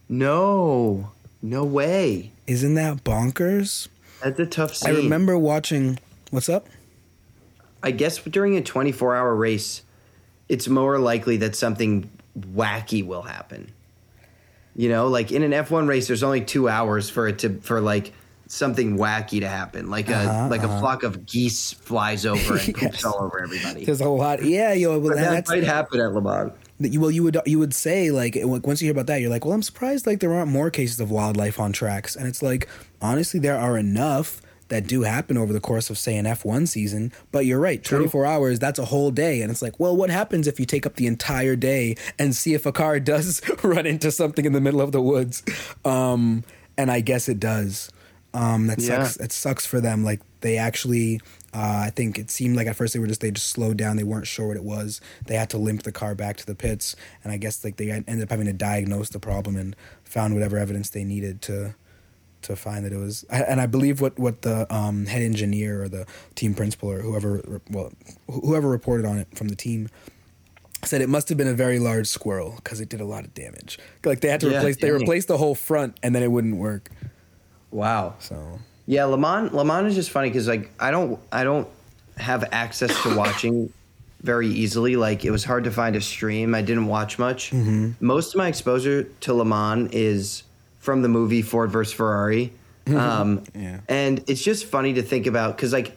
No, 0.08 1.10
no 1.42 1.64
way. 1.64 2.32
Isn't 2.46 2.74
that 2.74 3.04
bonkers? 3.04 3.88
That's 4.22 4.40
a 4.40 4.46
tough 4.46 4.74
scene. 4.74 4.90
I 4.90 4.96
remember 4.96 5.38
watching. 5.38 5.98
What's 6.30 6.48
up? 6.48 6.66
I 7.82 7.90
guess 7.90 8.18
during 8.18 8.56
a 8.56 8.62
24 8.62 9.14
hour 9.14 9.34
race, 9.34 9.82
it's 10.48 10.68
more 10.68 10.98
likely 10.98 11.36
that 11.38 11.54
something 11.54 12.10
wacky 12.38 13.06
will 13.06 13.22
happen. 13.22 13.72
You 14.74 14.88
know, 14.88 15.08
like 15.08 15.32
in 15.32 15.42
an 15.42 15.52
F1 15.52 15.88
race, 15.88 16.06
there's 16.06 16.22
only 16.22 16.40
two 16.40 16.68
hours 16.68 17.10
for 17.10 17.28
it 17.28 17.40
to, 17.40 17.60
for 17.60 17.80
like 17.80 18.12
something 18.48 18.98
wacky 18.98 19.40
to 19.40 19.48
happen, 19.48 19.90
like 19.90 20.08
a 20.08 20.16
uh-huh, 20.16 20.48
like 20.48 20.64
uh-huh. 20.64 20.76
a 20.76 20.80
flock 20.80 21.02
of 21.04 21.24
geese 21.26 21.72
flies 21.72 22.26
over 22.26 22.56
and 22.58 22.68
yes. 22.68 22.78
poops 22.78 23.04
all 23.04 23.22
over 23.22 23.40
everybody. 23.40 23.84
There's 23.84 24.00
a 24.00 24.08
lot, 24.08 24.42
yeah, 24.42 24.72
yo. 24.72 24.98
Well, 24.98 25.14
that 25.14 25.46
might 25.48 25.62
happen 25.62 26.00
at 26.00 26.12
Le 26.12 26.20
Mans. 26.20 26.52
Well, 26.80 27.10
you 27.10 27.22
would 27.22 27.38
you 27.46 27.58
would 27.58 27.74
say 27.74 28.10
like 28.10 28.36
once 28.42 28.80
you 28.80 28.86
hear 28.86 28.92
about 28.92 29.06
that, 29.06 29.20
you're 29.20 29.30
like, 29.30 29.44
well, 29.44 29.54
I'm 29.54 29.62
surprised 29.62 30.06
like 30.06 30.20
there 30.20 30.34
aren't 30.34 30.50
more 30.50 30.70
cases 30.70 30.98
of 30.98 31.10
wildlife 31.10 31.60
on 31.60 31.72
tracks, 31.72 32.16
and 32.16 32.26
it's 32.26 32.42
like 32.42 32.68
honestly, 33.00 33.38
there 33.38 33.58
are 33.58 33.76
enough 33.76 34.40
that 34.68 34.86
do 34.86 35.02
happen 35.02 35.36
over 35.36 35.52
the 35.52 35.60
course 35.60 35.90
of 35.90 35.98
say 35.98 36.16
an 36.16 36.26
F1 36.26 36.68
season. 36.68 37.10
But 37.32 37.46
you're 37.46 37.58
right, 37.58 37.82
24 37.82 38.10
True. 38.10 38.30
hours, 38.30 38.58
that's 38.58 38.78
a 38.78 38.84
whole 38.84 39.10
day. 39.10 39.40
And 39.40 39.50
it's 39.50 39.62
like, 39.62 39.80
well, 39.80 39.96
what 39.96 40.10
happens 40.10 40.46
if 40.46 40.60
you 40.60 40.66
take 40.66 40.84
up 40.84 40.96
the 40.96 41.06
entire 41.06 41.56
day 41.56 41.96
and 42.18 42.34
see 42.34 42.52
if 42.52 42.66
a 42.66 42.72
car 42.72 43.00
does 43.00 43.40
run 43.64 43.86
into 43.86 44.10
something 44.10 44.44
in 44.44 44.52
the 44.52 44.60
middle 44.60 44.82
of 44.82 44.92
the 44.92 45.00
woods? 45.00 45.42
Um, 45.86 46.44
and 46.76 46.90
I 46.90 47.00
guess 47.00 47.28
it 47.28 47.40
does. 47.40 47.90
Um, 48.38 48.68
that 48.68 48.80
yeah. 48.80 49.02
sucks. 49.02 49.16
It 49.16 49.32
sucks 49.32 49.66
for 49.66 49.80
them. 49.80 50.04
Like 50.04 50.20
they 50.42 50.58
actually, 50.58 51.20
uh, 51.52 51.82
I 51.86 51.90
think 51.90 52.18
it 52.18 52.30
seemed 52.30 52.56
like 52.56 52.68
at 52.68 52.76
first 52.76 52.94
they 52.94 53.00
were 53.00 53.08
just 53.08 53.20
they 53.20 53.32
just 53.32 53.50
slowed 53.50 53.76
down. 53.76 53.96
They 53.96 54.04
weren't 54.04 54.28
sure 54.28 54.46
what 54.46 54.56
it 54.56 54.62
was. 54.62 55.00
They 55.26 55.34
had 55.34 55.50
to 55.50 55.58
limp 55.58 55.82
the 55.82 55.92
car 55.92 56.14
back 56.14 56.36
to 56.36 56.46
the 56.46 56.54
pits, 56.54 56.94
and 57.24 57.32
I 57.32 57.36
guess 57.36 57.64
like 57.64 57.76
they 57.76 57.90
ended 57.90 58.22
up 58.22 58.30
having 58.30 58.46
to 58.46 58.52
diagnose 58.52 59.08
the 59.10 59.18
problem 59.18 59.56
and 59.56 59.74
found 60.04 60.34
whatever 60.34 60.56
evidence 60.56 60.90
they 60.90 61.04
needed 61.04 61.42
to 61.42 61.74
to 62.42 62.54
find 62.54 62.84
that 62.84 62.92
it 62.92 62.98
was. 62.98 63.24
And 63.30 63.60
I 63.60 63.66
believe 63.66 64.00
what 64.00 64.16
what 64.18 64.42
the 64.42 64.72
um, 64.72 65.06
head 65.06 65.22
engineer 65.22 65.82
or 65.82 65.88
the 65.88 66.06
team 66.36 66.54
principal 66.54 66.90
or 66.90 67.00
whoever 67.00 67.60
well 67.70 67.92
whoever 68.30 68.68
reported 68.68 69.04
on 69.04 69.18
it 69.18 69.26
from 69.34 69.48
the 69.48 69.56
team 69.56 69.88
said 70.84 71.00
it 71.00 71.08
must 71.08 71.28
have 71.28 71.36
been 71.36 71.48
a 71.48 71.54
very 71.54 71.80
large 71.80 72.06
squirrel 72.06 72.54
because 72.56 72.80
it 72.80 72.88
did 72.88 73.00
a 73.00 73.04
lot 73.04 73.24
of 73.24 73.34
damage. 73.34 73.80
Like 74.04 74.20
they 74.20 74.28
had 74.28 74.40
to 74.42 74.50
Yeah, 74.50 74.58
replace 74.58 74.76
they 74.76 74.90
replaced 74.92 75.26
the 75.26 75.38
whole 75.38 75.56
front 75.56 75.98
and 76.04 76.14
then 76.14 76.22
it 76.22 76.30
wouldn't 76.30 76.56
work. 76.56 76.90
Wow. 77.70 78.14
So 78.18 78.58
Yeah, 78.86 79.04
Le 79.04 79.18
Mans. 79.18 79.52
Le 79.52 79.64
Mans 79.64 79.86
is 79.86 79.94
just 79.94 80.10
funny 80.10 80.28
because 80.28 80.48
like 80.48 80.70
I 80.80 80.90
don't 80.90 81.18
I 81.32 81.44
don't 81.44 81.68
have 82.16 82.48
access 82.52 83.02
to 83.02 83.16
watching 83.22 83.72
very 84.22 84.48
easily. 84.48 84.96
Like 84.96 85.24
it 85.24 85.30
was 85.30 85.44
hard 85.44 85.64
to 85.64 85.70
find 85.70 85.96
a 85.96 86.00
stream. 86.00 86.54
I 86.54 86.62
didn't 86.62 86.86
watch 86.86 87.18
much. 87.18 87.52
Most 88.00 88.34
of 88.34 88.38
my 88.38 88.48
exposure 88.48 89.04
to 89.04 89.34
Le 89.34 89.44
Mans 89.44 89.90
is 89.92 90.42
from 90.78 91.02
the 91.02 91.08
movie 91.08 91.42
Ford 91.42 91.70
vs 91.70 91.92
Ferrari. 91.92 92.52
Um, 92.86 93.44
Yeah. 93.54 93.80
And 93.88 94.24
it's 94.26 94.42
just 94.42 94.64
funny 94.64 94.94
to 94.94 95.02
think 95.02 95.26
about 95.26 95.56
because 95.56 95.72
like 95.72 95.96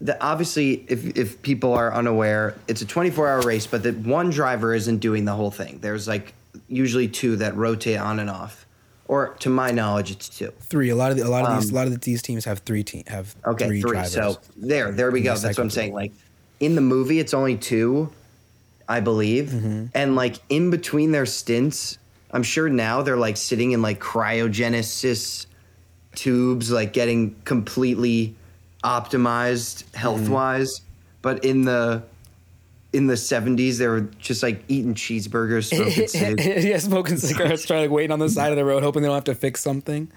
the, 0.00 0.22
obviously 0.22 0.84
if 0.88 1.16
if 1.16 1.42
people 1.42 1.72
are 1.74 1.92
unaware, 1.92 2.56
it's 2.68 2.82
a 2.82 2.86
24 2.86 3.28
hour 3.28 3.40
race, 3.42 3.66
but 3.66 3.82
that 3.82 3.96
one 3.96 4.30
driver 4.30 4.74
isn't 4.74 4.98
doing 4.98 5.24
the 5.24 5.32
whole 5.32 5.50
thing. 5.50 5.78
There's 5.80 6.06
like 6.06 6.34
usually 6.68 7.08
two 7.08 7.36
that 7.36 7.56
rotate 7.56 7.98
on 7.98 8.18
and 8.20 8.30
off. 8.30 8.65
Or 9.08 9.28
to 9.40 9.48
my 9.50 9.70
knowledge, 9.70 10.10
it's 10.10 10.28
two. 10.28 10.52
three. 10.60 10.90
A 10.90 10.96
lot 10.96 11.12
of 11.12 11.16
the, 11.16 11.24
a 11.24 11.28
lot 11.28 11.44
of 11.48 11.60
these 11.60 11.70
a 11.70 11.72
Um, 11.72 11.76
lot 11.76 11.86
of 11.86 12.00
these 12.00 12.22
teams 12.22 12.44
have 12.44 12.58
three 12.60 12.82
team 12.82 13.04
have 13.06 13.34
Okay, 13.46 13.66
three, 13.68 13.80
three. 13.80 13.90
drivers. 13.92 14.12
So 14.12 14.38
there, 14.56 14.90
there 14.90 15.10
we 15.12 15.20
go. 15.20 15.34
they 15.34 15.40
That's 15.42 15.58
what 15.58 15.62
I'm 15.64 15.70
saying. 15.70 15.94
Like 15.94 16.12
in 16.58 16.74
the 16.74 16.80
movie, 16.80 17.20
it's 17.20 17.32
only 17.32 17.56
two, 17.56 18.10
I 18.88 18.98
believe, 19.00 19.50
Mm-hmm. 19.50 19.84
and 19.94 20.16
like 20.16 20.36
in 20.48 20.70
between 20.70 21.12
their 21.12 21.26
stints, 21.26 21.98
I'm 22.32 22.42
sure 22.42 22.68
now 22.68 23.02
they're 23.02 23.16
like 23.16 23.36
sitting 23.36 23.70
in 23.72 23.80
like 23.80 24.00
cryogenesis 24.00 25.46
tubes, 26.16 26.70
like 26.70 26.92
getting 26.92 27.36
completely 27.44 28.34
optimized 28.82 29.94
health 29.94 30.28
wise. 30.28 30.80
But 31.22 31.44
in 31.44 31.64
the 31.64 32.02
in 32.96 33.06
the 33.08 33.14
70s, 33.14 33.76
they 33.76 33.86
were 33.86 34.00
just 34.18 34.42
like 34.42 34.64
eating 34.68 34.94
cheeseburgers, 34.94 35.68
smoking 35.68 36.08
cigs. 36.36 36.64
yeah, 36.64 36.78
smoking 36.78 37.18
cigarettes, 37.18 37.66
trying 37.66 37.82
like 37.82 37.90
waiting 37.90 38.10
on 38.10 38.18
the 38.18 38.28
side 38.30 38.52
of 38.52 38.56
the 38.56 38.64
road, 38.64 38.82
hoping 38.82 39.02
they 39.02 39.08
don't 39.08 39.14
have 39.14 39.24
to 39.24 39.34
fix 39.34 39.60
something. 39.60 40.10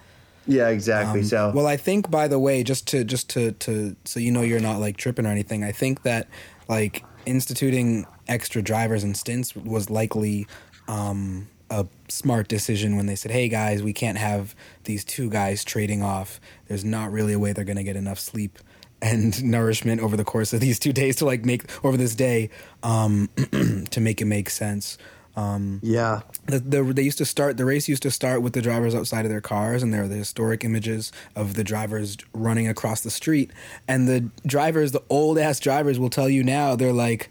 Yeah, 0.48 0.70
exactly. 0.70 1.24
so 1.24 1.50
Um, 1.50 1.56
Well, 1.56 1.68
I 1.68 1.76
think 1.76 2.10
by 2.10 2.30
the 2.30 2.40
way, 2.40 2.64
just 2.64 2.88
to 2.88 3.04
just 3.04 3.30
to 3.32 3.52
to 3.52 3.96
so 4.06 4.20
you 4.22 4.32
know 4.32 4.42
you're 4.42 4.62
not 4.62 4.80
like 4.80 4.96
tripping 4.96 5.26
or 5.26 5.30
anything. 5.30 5.64
I 5.64 5.74
think 5.74 6.04
that 6.04 6.28
like 6.70 7.04
instituting 7.26 8.06
extra 8.28 8.62
drivers 8.62 9.04
and 9.04 9.16
stints 9.16 9.56
was 9.56 9.90
likely 9.90 10.48
um, 10.88 11.50
a 11.70 11.86
smart 12.08 12.48
decision 12.48 12.96
when 12.96 13.06
they 13.06 13.16
said, 13.16 13.32
"Hey 13.32 13.50
guys, 13.50 13.84
we 13.84 13.92
can't 13.94 14.18
have 14.18 14.56
these 14.86 15.04
two 15.04 15.30
guys 15.30 15.66
trading 15.66 16.02
off. 16.02 16.40
There's 16.68 16.86
not 16.86 17.12
really 17.12 17.34
a 17.34 17.40
way 17.40 17.52
they're 17.52 17.66
going 17.66 17.78
to 17.78 17.84
get 17.84 17.98
enough 17.98 18.20
sleep." 18.20 18.58
And 19.02 19.42
nourishment 19.44 20.02
over 20.02 20.18
the 20.18 20.26
course 20.26 20.52
of 20.52 20.60
these 20.60 20.78
two 20.78 20.92
days 20.92 21.16
to 21.18 21.26
like 21.26 21.46
make 21.46 21.64
over 21.86 21.96
this 21.96 22.16
day 22.16 22.50
um, 22.84 23.30
to 23.92 24.02
make 24.02 24.22
it 24.22 24.26
make 24.26 24.50
sense. 24.50 24.98
Um, 25.36 25.80
yeah. 25.84 26.22
the, 26.48 26.60
the 26.60 26.84
they 26.84 27.04
used 27.04 27.20
to 27.20 27.26
start 27.26 27.56
the 27.56 27.64
race 27.64 27.88
used 27.88 28.02
to 28.02 28.12
start 28.12 28.42
with 28.42 28.52
the 28.52 28.62
drivers 28.62 28.94
outside 28.94 29.24
of 29.24 29.32
their 29.32 29.40
cars 29.40 29.82
and 29.84 29.94
there 29.94 30.04
are 30.04 30.08
the 30.08 30.16
historic 30.16 30.66
images 30.66 31.14
of 31.34 31.54
the 31.54 31.64
drivers 31.64 32.18
running 32.34 32.68
across 32.68 33.02
the 33.02 33.12
street 33.12 33.52
and 33.88 34.08
the 34.08 34.30
drivers 34.46 34.92
the 34.92 35.04
old 35.10 35.38
ass 35.38 35.60
drivers 35.60 35.98
will 35.98 36.10
tell 36.10 36.28
you 36.28 36.44
now 36.44 36.76
they're 36.76 36.92
like 36.92 37.30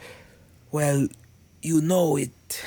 well 0.70 1.06
you 1.60 1.82
know 1.82 2.16
it 2.16 2.64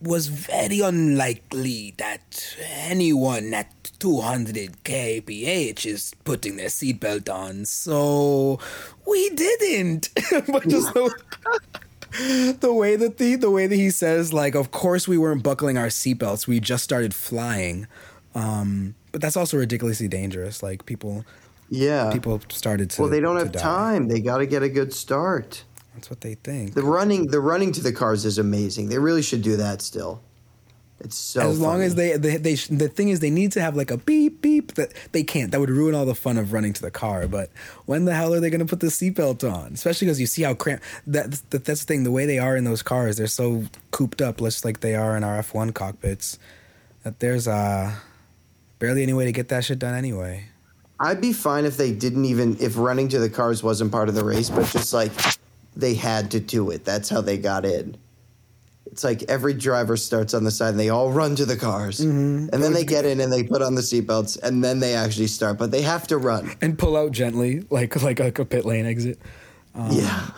was 0.00 0.26
very 0.26 0.80
unlikely 0.80 1.94
that 1.96 2.54
anyone 2.60 3.54
at 3.54 3.75
200 3.98 4.84
kph 4.84 5.86
is 5.86 6.12
putting 6.24 6.56
their 6.56 6.68
seatbelt 6.68 7.32
on 7.32 7.64
so 7.64 8.58
we 9.06 9.30
didn't 9.30 10.10
but 10.52 10.66
just 10.68 10.92
so 10.92 11.08
the 12.60 12.72
way 12.72 12.96
that 12.96 13.18
the 13.18 13.36
the 13.36 13.50
way 13.50 13.66
that 13.66 13.76
he 13.76 13.90
says 13.90 14.32
like 14.32 14.54
of 14.54 14.70
course 14.70 15.06
we 15.08 15.18
weren't 15.18 15.42
buckling 15.42 15.76
our 15.76 15.86
seatbelts 15.88 16.46
we 16.46 16.60
just 16.60 16.82
started 16.84 17.12
flying 17.14 17.86
um 18.34 18.94
but 19.12 19.20
that's 19.20 19.36
also 19.36 19.56
ridiculously 19.56 20.08
dangerous 20.08 20.62
like 20.62 20.86
people 20.86 21.24
Yeah. 21.68 22.10
people 22.12 22.40
started 22.48 22.90
to 22.90 23.02
well, 23.02 23.10
they 23.10 23.20
don't 23.20 23.36
have 23.38 23.50
die. 23.52 23.60
time. 23.60 24.08
They 24.08 24.20
got 24.20 24.38
to 24.38 24.46
get 24.46 24.62
a 24.62 24.68
good 24.68 24.92
start. 24.92 25.64
that's 25.94 26.08
what 26.10 26.20
they 26.20 26.34
think 26.34 26.74
The 26.74 26.82
running, 26.82 27.26
the 27.28 27.40
running 27.40 27.72
to 27.72 27.82
the 27.82 27.92
cars 27.92 28.24
is 28.24 28.38
amazing. 28.38 28.88
They 28.88 28.98
really 28.98 29.22
should 29.22 29.42
do 29.42 29.56
that 29.56 29.82
still. 29.82 30.20
It's 31.00 31.18
so. 31.18 31.50
as 31.50 31.60
long 31.60 31.74
funny. 31.74 31.84
as 31.84 31.94
they, 31.94 32.16
they 32.16 32.36
they 32.38 32.54
the 32.54 32.88
thing 32.88 33.10
is 33.10 33.20
they 33.20 33.30
need 33.30 33.52
to 33.52 33.60
have 33.60 33.76
like 33.76 33.90
a 33.90 33.98
beep 33.98 34.40
beep 34.40 34.74
that 34.74 34.92
they 35.12 35.22
can't 35.22 35.52
that 35.52 35.60
would 35.60 35.68
ruin 35.68 35.94
all 35.94 36.06
the 36.06 36.14
fun 36.14 36.38
of 36.38 36.54
running 36.54 36.72
to 36.72 36.80
the 36.80 36.90
car 36.90 37.28
but 37.28 37.50
when 37.84 38.06
the 38.06 38.14
hell 38.14 38.32
are 38.32 38.40
they 38.40 38.48
going 38.48 38.60
to 38.60 38.66
put 38.66 38.80
the 38.80 38.86
seatbelt 38.86 39.44
on 39.44 39.74
especially 39.74 40.06
because 40.06 40.18
you 40.18 40.26
see 40.26 40.42
how 40.42 40.54
cramped 40.54 40.82
that, 41.06 41.32
that 41.50 41.66
that's 41.66 41.80
the 41.80 41.86
thing 41.86 42.04
the 42.04 42.10
way 42.10 42.24
they 42.24 42.38
are 42.38 42.56
in 42.56 42.64
those 42.64 42.82
cars 42.82 43.18
they're 43.18 43.26
so 43.26 43.64
cooped 43.90 44.22
up 44.22 44.38
just 44.38 44.64
like 44.64 44.80
they 44.80 44.94
are 44.94 45.18
in 45.18 45.22
our 45.22 45.38
f1 45.42 45.74
cockpits 45.74 46.38
that 47.02 47.20
there's 47.20 47.46
uh 47.46 47.92
barely 48.78 49.02
any 49.02 49.12
way 49.12 49.26
to 49.26 49.32
get 49.32 49.48
that 49.48 49.64
shit 49.64 49.78
done 49.78 49.94
anyway 49.94 50.46
I'd 50.98 51.20
be 51.20 51.32
fine 51.32 51.64
if 51.64 51.76
they 51.76 51.92
didn't 51.92 52.24
even 52.24 52.56
if 52.58 52.78
running 52.78 53.08
to 53.08 53.18
the 53.18 53.28
cars 53.28 53.62
wasn't 53.62 53.92
part 53.92 54.08
of 54.08 54.14
the 54.14 54.24
race, 54.24 54.48
but 54.48 54.66
just 54.66 54.94
like 54.94 55.12
they 55.76 55.94
had 55.94 56.30
to 56.30 56.40
do 56.40 56.70
it. 56.70 56.84
That's 56.84 57.08
how 57.08 57.20
they 57.20 57.36
got 57.36 57.64
in. 57.64 57.96
It's 58.96 59.04
like 59.04 59.24
every 59.28 59.52
driver 59.52 59.94
starts 59.98 60.32
on 60.32 60.44
the 60.44 60.50
side 60.50 60.70
and 60.70 60.80
they 60.80 60.88
all 60.88 61.12
run 61.12 61.36
to 61.36 61.44
the 61.44 61.54
cars, 61.54 62.00
Mm-hmm. 62.00 62.48
and 62.50 62.62
then 62.62 62.72
they 62.72 62.82
get 62.82 63.04
in 63.04 63.20
and 63.20 63.30
they 63.30 63.42
put 63.42 63.60
on 63.60 63.74
the 63.74 63.82
seatbelts, 63.82 64.40
and 64.42 64.64
then 64.64 64.80
they 64.80 64.94
actually 64.94 65.26
start. 65.26 65.58
But 65.58 65.70
they 65.70 65.82
have 65.82 66.06
to 66.06 66.16
run. 66.16 66.52
and 66.62 66.78
pull 66.78 66.96
out 66.96 67.12
gently 67.12 67.62
like 67.68 68.00
like 68.02 68.20
a, 68.20 68.28
a 68.28 68.44
pit 68.46 68.64
lane 68.64 68.86
exit 68.86 69.18
yeah. 69.90 70.28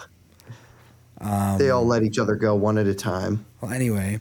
Um, 1.21 1.59
they 1.59 1.71
all 1.71 1.87
let 1.87 2.03
each 2.03 2.19
other 2.19 2.35
go 2.35 2.57
one 2.57 2.79
at 2.79 2.89
a 2.89 2.95
time. 2.95 3.45
Well, 3.61 3.71
anyway, 3.71 4.21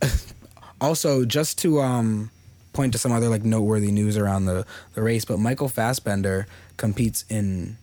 also 0.80 1.24
just 1.24 1.58
to 1.58 1.80
um 1.80 2.30
point 2.72 2.92
to 2.92 2.98
some 2.98 3.10
other 3.10 3.28
like 3.28 3.44
noteworthy 3.44 3.90
news 3.90 4.16
around 4.16 4.44
the 4.44 4.64
the 4.94 5.02
race, 5.02 5.24
but 5.24 5.40
Michael 5.40 5.68
Fassbender 5.68 6.46
competes 6.76 7.24
in 7.28 7.78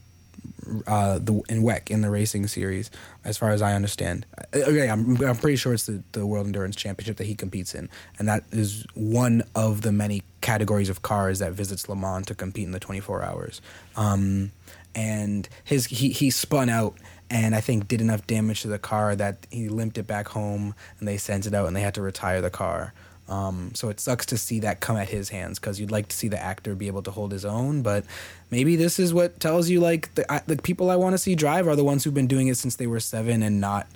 uh 0.88 1.20
the 1.20 1.42
in 1.50 1.64
WEC 1.64 1.90
in 1.90 2.02
the 2.02 2.10
racing 2.10 2.48
series, 2.48 2.90
as 3.24 3.38
far 3.38 3.52
as 3.52 3.62
I 3.62 3.74
understand. 3.74 4.26
Uh, 4.38 4.60
Okay, 4.74 4.90
I'm 4.90 5.22
I'm 5.24 5.36
pretty 5.36 5.58
sure 5.58 5.74
it's 5.74 5.86
the 5.86 6.04
the 6.14 6.26
World 6.26 6.48
Endurance 6.48 6.76
Championship 6.76 7.18
that 7.18 7.26
he 7.26 7.36
competes 7.36 7.76
in, 7.76 7.90
and 8.18 8.28
that 8.28 8.44
is 8.52 8.86
one 8.94 9.44
of 9.56 9.82
the 9.82 9.92
many 9.92 10.24
categories 10.42 10.90
of 10.90 11.02
cars 11.02 11.40
that 11.40 11.54
visits 11.54 11.88
Le 11.88 11.96
Mans 11.96 12.26
to 12.28 12.36
compete 12.36 12.66
in 12.66 12.72
the 12.72 12.80
24 12.80 13.24
hours. 13.24 13.62
Um, 13.96 14.52
and 14.96 15.48
his 15.64 15.86
he 15.88 16.10
he 16.10 16.30
spun 16.30 16.70
out 16.70 16.96
and 17.30 17.56
I 17.56 17.62
think 17.62 17.88
did 17.88 18.02
enough 18.02 18.28
damage 18.28 18.62
to 18.62 18.68
the 18.68 18.78
car 18.78 19.16
that 19.16 19.48
he 19.50 19.68
limped 19.70 19.98
it 19.98 20.06
back 20.06 20.28
home 20.30 20.76
and 21.00 21.08
they 21.08 21.18
sent 21.18 21.48
it 21.48 21.54
out 21.54 21.68
and 21.68 21.76
they 21.76 21.82
had 21.82 21.96
to 21.96 22.02
retire 22.02 22.42
the 22.42 22.52
car. 22.52 22.94
Um, 23.30 23.72
so 23.74 23.90
it 23.90 24.00
sucks 24.00 24.26
to 24.28 24.38
see 24.38 24.60
that 24.60 24.82
come 24.82 24.98
at 24.98 25.10
his 25.10 25.30
hands 25.30 25.58
because 25.58 25.80
you'd 25.80 25.92
like 25.92 26.10
to 26.10 26.16
see 26.16 26.28
the 26.28 26.42
actor 26.42 26.76
be 26.76 26.88
able 26.88 27.02
to 27.04 27.12
hold 27.12 27.32
his 27.32 27.46
own, 27.46 27.82
but 27.82 28.04
maybe 28.52 28.76
this 28.76 29.00
is 29.00 29.14
what 29.14 29.40
tells 29.40 29.70
you 29.70 29.80
like 29.80 30.14
the 30.16 30.30
I, 30.32 30.42
the 30.46 30.58
people 30.58 30.90
I 30.90 30.98
want 30.98 31.14
to 31.14 31.18
see 31.18 31.34
drive 31.34 31.68
are 31.68 31.76
the 31.76 31.86
ones 31.86 32.04
who've 32.04 32.14
been 32.14 32.28
doing 32.28 32.50
it 32.50 32.58
since 32.58 32.76
they 32.76 32.88
were 32.88 33.00
seven 33.00 33.42
and 33.42 33.62
not 33.62 33.88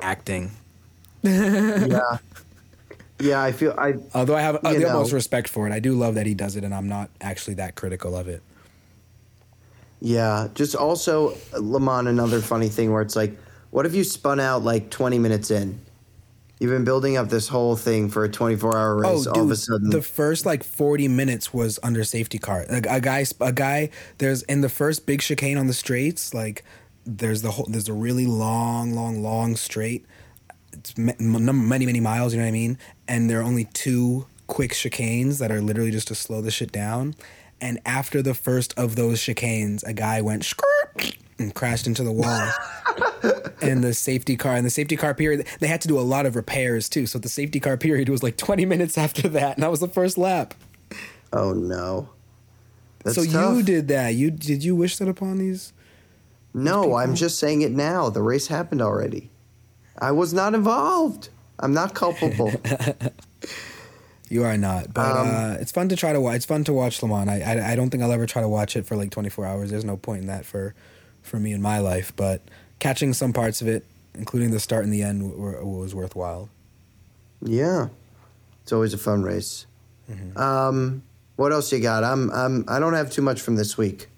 acting. 0.00 0.52
yeah. 1.22 2.00
Yeah, 3.20 3.40
I 3.40 3.52
feel 3.52 3.74
I 3.78 3.94
Although 4.12 4.34
I 4.34 4.40
have 4.40 4.56
uh, 4.56 4.72
the 4.72 4.80
know. 4.80 4.88
utmost 4.88 5.12
respect 5.12 5.48
for 5.48 5.68
it, 5.68 5.72
I 5.72 5.78
do 5.78 5.94
love 5.94 6.16
that 6.16 6.26
he 6.26 6.34
does 6.34 6.56
it, 6.56 6.64
and 6.64 6.74
I'm 6.74 6.88
not 6.88 7.10
actually 7.20 7.54
that 7.54 7.76
critical 7.76 8.16
of 8.16 8.26
it. 8.26 8.42
Yeah, 10.00 10.48
just 10.54 10.74
also 10.74 11.36
Le 11.58 11.78
Mans. 11.80 12.08
Another 12.08 12.40
funny 12.40 12.68
thing 12.68 12.92
where 12.92 13.02
it's 13.02 13.14
like, 13.14 13.32
what 13.70 13.86
if 13.86 13.94
you 13.94 14.02
spun 14.02 14.40
out 14.40 14.62
like 14.62 14.90
twenty 14.90 15.18
minutes 15.20 15.50
in? 15.52 15.80
You've 16.60 16.70
been 16.70 16.84
building 16.84 17.16
up 17.16 17.28
this 17.28 17.48
whole 17.48 17.76
thing 17.76 18.08
for 18.08 18.24
a 18.24 18.28
twenty-four 18.28 18.76
hour 18.76 19.04
oh, 19.04 19.14
race. 19.14 19.26
all 19.26 19.42
of 19.42 19.50
a 19.50 19.56
sudden, 19.56 19.88
Oh, 19.88 19.90
the 19.90 20.02
first 20.02 20.46
like 20.46 20.62
forty 20.62 21.08
minutes 21.08 21.52
was 21.52 21.78
under 21.82 22.04
safety 22.04 22.38
car. 22.38 22.64
A, 22.68 22.76
a 22.88 23.00
guy, 23.00 23.24
a 23.40 23.52
guy. 23.52 23.90
There's 24.18 24.42
in 24.44 24.60
the 24.60 24.68
first 24.68 25.06
big 25.06 25.20
chicane 25.20 25.58
on 25.58 25.66
the 25.66 25.74
straights. 25.74 26.32
Like 26.32 26.64
there's 27.04 27.42
the 27.42 27.50
whole. 27.52 27.66
There's 27.68 27.88
a 27.88 27.92
really 27.92 28.26
long, 28.26 28.94
long, 28.94 29.22
long 29.22 29.56
straight. 29.56 30.06
It's 30.72 30.96
many, 30.96 31.86
many 31.86 32.00
miles. 32.00 32.32
You 32.32 32.40
know 32.40 32.44
what 32.44 32.48
I 32.48 32.52
mean? 32.52 32.78
And 33.08 33.28
there 33.28 33.40
are 33.40 33.44
only 33.44 33.64
two 33.72 34.26
quick 34.46 34.72
chicanes 34.72 35.38
that 35.38 35.50
are 35.50 35.60
literally 35.60 35.90
just 35.90 36.08
to 36.08 36.14
slow 36.14 36.40
the 36.40 36.50
shit 36.50 36.72
down. 36.72 37.14
And 37.60 37.80
after 37.86 38.22
the 38.22 38.34
first 38.34 38.74
of 38.76 38.96
those 38.96 39.18
chicanes, 39.18 39.82
a 39.84 39.92
guy 39.92 40.20
went 40.20 40.44
skirt 40.44 41.16
and 41.38 41.54
crashed 41.54 41.86
into 41.86 42.02
the 42.04 42.12
wall. 42.12 42.50
and 43.64 43.82
the 43.84 43.94
safety 43.94 44.36
car 44.36 44.54
and 44.54 44.64
the 44.64 44.70
safety 44.70 44.96
car 44.96 45.14
period 45.14 45.46
they 45.60 45.66
had 45.66 45.80
to 45.80 45.88
do 45.88 45.98
a 45.98 46.02
lot 46.02 46.26
of 46.26 46.36
repairs 46.36 46.88
too 46.88 47.06
so 47.06 47.18
the 47.18 47.28
safety 47.28 47.60
car 47.60 47.76
period 47.76 48.08
was 48.08 48.22
like 48.22 48.36
20 48.36 48.64
minutes 48.64 48.96
after 48.98 49.28
that 49.28 49.56
and 49.56 49.62
that 49.62 49.70
was 49.70 49.80
the 49.80 49.88
first 49.88 50.16
lap 50.18 50.54
oh 51.32 51.52
no. 51.52 52.08
That's 53.04 53.16
so 53.16 53.24
tough. 53.24 53.56
you 53.56 53.62
did 53.62 53.88
that 53.88 54.14
you 54.14 54.30
did 54.30 54.64
you 54.64 54.74
wish 54.74 54.96
that 54.96 55.08
upon 55.08 55.38
these 55.38 55.72
No, 56.54 56.94
I'm 56.94 57.14
just 57.14 57.38
saying 57.38 57.62
it 57.62 57.72
now. 57.72 58.08
The 58.10 58.22
race 58.22 58.46
happened 58.46 58.80
already. 58.80 59.30
I 59.98 60.12
was 60.12 60.32
not 60.32 60.54
involved. 60.54 61.28
I'm 61.58 61.74
not 61.74 61.94
culpable. 61.94 62.52
you 64.30 64.42
are 64.44 64.56
not 64.56 64.94
but 64.94 65.16
Um, 65.16 65.28
uh, 65.28 65.56
it's 65.60 65.70
fun 65.72 65.88
to 65.90 65.96
try 65.96 66.12
to 66.12 66.20
watch 66.20 66.36
it's 66.36 66.46
fun 66.46 66.64
to 66.64 66.72
watch 66.72 67.02
Le 67.02 67.08
Mans 67.08 67.28
I, 67.28 67.40
I 67.40 67.72
I 67.72 67.76
don't 67.76 67.90
think 67.90 68.02
I'll 68.02 68.12
ever 68.12 68.26
try 68.26 68.40
to 68.42 68.48
watch 68.48 68.74
it 68.76 68.86
for 68.86 68.96
like 68.96 69.10
24 69.10 69.44
hours 69.44 69.70
there's 69.70 69.84
no 69.84 69.96
point 69.96 70.22
in 70.22 70.26
that 70.28 70.44
for 70.46 70.74
for 71.22 71.38
me 71.38 71.52
in 71.52 71.60
my 71.60 71.78
life 71.78 72.12
but 72.16 72.40
catching 72.78 73.12
some 73.12 73.32
parts 73.32 73.62
of 73.62 73.68
it 73.68 73.84
including 74.14 74.50
the 74.50 74.60
start 74.60 74.84
and 74.84 74.92
the 74.92 75.02
end, 75.02 75.32
were, 75.34 75.64
was 75.64 75.94
worthwhile. 75.94 76.48
Yeah, 77.42 77.88
it's 78.62 78.72
always 78.72 78.94
a 78.94 78.98
fun 78.98 79.22
race. 79.22 79.66
Um, 80.36 81.02
what 81.36 81.52
else 81.52 81.72
you 81.72 81.80
got? 81.80 82.04
I'm 82.04 82.30
I'm 82.30 82.64
I 82.68 82.78
don't 82.78 82.94
have 82.94 83.10
too 83.10 83.22
much 83.22 83.40
from 83.40 83.56
this 83.56 83.76
week. 83.76 84.08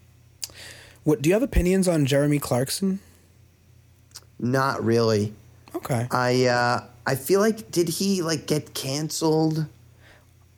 What 1.05 1.23
do 1.23 1.29
you 1.29 1.35
have 1.35 1.43
opinions 1.43 1.89
on 1.89 2.07
Jeremy 2.07 2.39
Clarkson? 2.39 3.01
Not 4.39 4.85
really. 4.85 5.33
Okay. 5.75 6.09
I 6.11 6.47
uh 6.47 6.85
I 7.07 7.15
feel 7.15 7.41
like 7.41 7.71
did 7.71 7.89
he 7.89 8.23
like 8.23 8.47
get 8.47 8.75
canceled? 8.75 9.67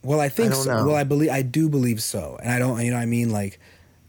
Well, 0.02 0.20
I 0.20 0.28
think 0.28 0.52
I 0.52 0.56
so. 0.56 0.76
know. 0.76 0.86
Well, 0.86 0.96
I 0.96 1.04
believe 1.04 1.30
I 1.30 1.42
do 1.42 1.68
believe 1.68 2.02
so, 2.02 2.38
and 2.42 2.50
I 2.50 2.58
don't. 2.58 2.82
You 2.82 2.90
know, 2.90 2.96
what 2.96 3.02
I 3.02 3.06
mean, 3.06 3.30
like, 3.30 3.60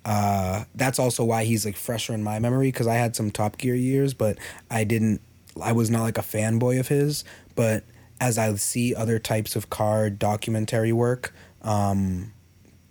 uh, 0.06 0.64
that's 0.76 1.00
also 1.00 1.24
why 1.24 1.44
he's 1.44 1.66
like 1.66 1.76
fresher 1.76 2.14
in 2.14 2.24
my 2.24 2.40
memory 2.40 2.70
because 2.70 2.88
I 2.88 2.96
had 2.96 3.16
some 3.16 3.32
Top 3.32 3.58
Gear 3.58 3.76
years, 3.76 4.14
but 4.14 4.38
I 4.70 4.84
didn't. 4.84 5.22
I 5.62 5.74
was 5.74 5.90
not 5.90 6.04
like 6.04 6.18
a 6.18 6.22
fanboy 6.22 6.80
of 6.80 6.88
his, 6.88 7.26
but 7.56 7.84
as 8.22 8.38
I 8.38 8.54
see 8.56 8.96
other 8.96 9.20
types 9.20 9.56
of 9.56 9.70
car 9.70 10.10
documentary 10.10 10.94
work, 10.94 11.34
um, 11.62 12.32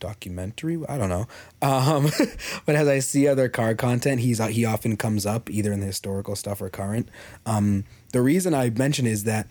documentary, 0.00 0.79
I 0.88 0.99
don't 0.99 1.09
know, 1.09 1.27
um, 1.62 2.11
but 2.67 2.75
as 2.75 2.88
I 2.88 2.99
see 2.99 3.27
other 3.27 3.49
car 3.49 3.75
content, 3.75 4.21
he's 4.21 4.38
he 4.49 4.65
often 4.65 4.97
comes 4.97 5.25
up 5.25 5.50
either 5.50 5.73
in 5.73 5.81
the 5.81 5.87
historical 5.87 6.37
stuff 6.37 6.61
or 6.61 6.69
current. 6.69 7.09
Um, 7.47 7.85
the 8.12 8.21
reason 8.21 8.55
I 8.55 8.71
mention 8.71 9.07
is 9.07 9.25
that 9.25 9.49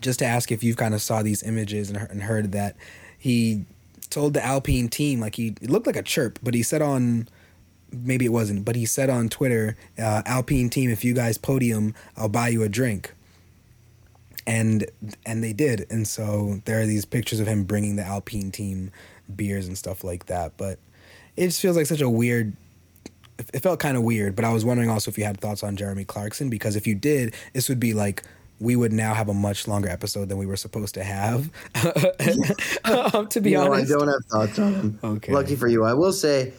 just 0.00 0.18
to 0.18 0.24
ask 0.26 0.52
if 0.52 0.62
you've 0.62 0.76
kind 0.76 0.94
of 0.94 1.02
saw 1.02 1.22
these 1.22 1.42
images 1.42 1.90
and, 1.90 1.98
and 2.10 2.22
heard 2.22 2.52
that 2.52 2.76
he 3.18 3.64
told 4.06 4.34
the 4.34 4.44
Alpine 4.44 4.88
team 4.88 5.20
like 5.20 5.36
he 5.36 5.54
it 5.60 5.70
looked 5.70 5.86
like 5.86 5.96
a 5.96 6.02
chirp, 6.02 6.38
but 6.42 6.54
he 6.54 6.62
said 6.62 6.82
on 6.82 7.28
maybe 7.92 8.24
it 8.24 8.32
wasn't, 8.32 8.64
but 8.64 8.76
he 8.76 8.86
said 8.86 9.10
on 9.10 9.28
Twitter, 9.28 9.76
uh, 9.98 10.22
Alpine 10.26 10.70
team, 10.70 10.90
if 10.90 11.04
you 11.04 11.14
guys 11.14 11.38
podium, 11.38 11.94
I'll 12.16 12.28
buy 12.28 12.48
you 12.48 12.62
a 12.62 12.68
drink. 12.68 13.14
And 14.46 14.86
and 15.24 15.42
they 15.42 15.52
did, 15.52 15.86
and 15.90 16.06
so 16.06 16.60
there 16.66 16.80
are 16.80 16.86
these 16.86 17.04
pictures 17.04 17.40
of 17.40 17.48
him 17.48 17.64
bringing 17.64 17.96
the 17.96 18.04
Alpine 18.04 18.52
team 18.52 18.92
beers 19.34 19.66
and 19.66 19.76
stuff 19.76 20.04
like 20.04 20.26
that. 20.26 20.56
But 20.56 20.78
it 21.36 21.46
just 21.46 21.60
feels 21.60 21.76
like 21.76 21.86
such 21.86 22.00
a 22.00 22.08
weird 22.08 22.56
it 23.52 23.60
felt 23.60 23.80
kind 23.80 23.96
of 23.96 24.02
weird, 24.02 24.34
but 24.34 24.44
I 24.44 24.52
was 24.52 24.64
wondering 24.64 24.88
also 24.88 25.10
if 25.10 25.18
you 25.18 25.24
had 25.24 25.40
thoughts 25.40 25.62
on 25.62 25.76
Jeremy 25.76 26.04
Clarkson 26.04 26.48
because 26.48 26.76
if 26.76 26.86
you 26.86 26.94
did, 26.94 27.34
this 27.52 27.68
would 27.68 27.80
be 27.80 27.92
like 27.92 28.22
we 28.58 28.76
would 28.76 28.92
now 28.92 29.14
have 29.14 29.28
a 29.28 29.34
much 29.34 29.68
longer 29.68 29.88
episode 29.88 30.28
than 30.28 30.38
we 30.38 30.46
were 30.46 30.56
supposed 30.56 30.94
to 30.94 31.04
have. 31.04 31.50
um, 32.84 33.28
to 33.28 33.40
be 33.40 33.52
no, 33.52 33.72
honest, 33.72 33.92
I 33.92 33.98
don't 33.98 34.08
have 34.08 34.24
thoughts 34.30 34.58
on 34.58 34.74
him. 34.74 34.98
Okay. 35.02 35.32
Lucky 35.32 35.56
for 35.56 35.68
you. 35.68 35.84
I 35.84 35.94
will 35.94 36.12
say 36.12 36.52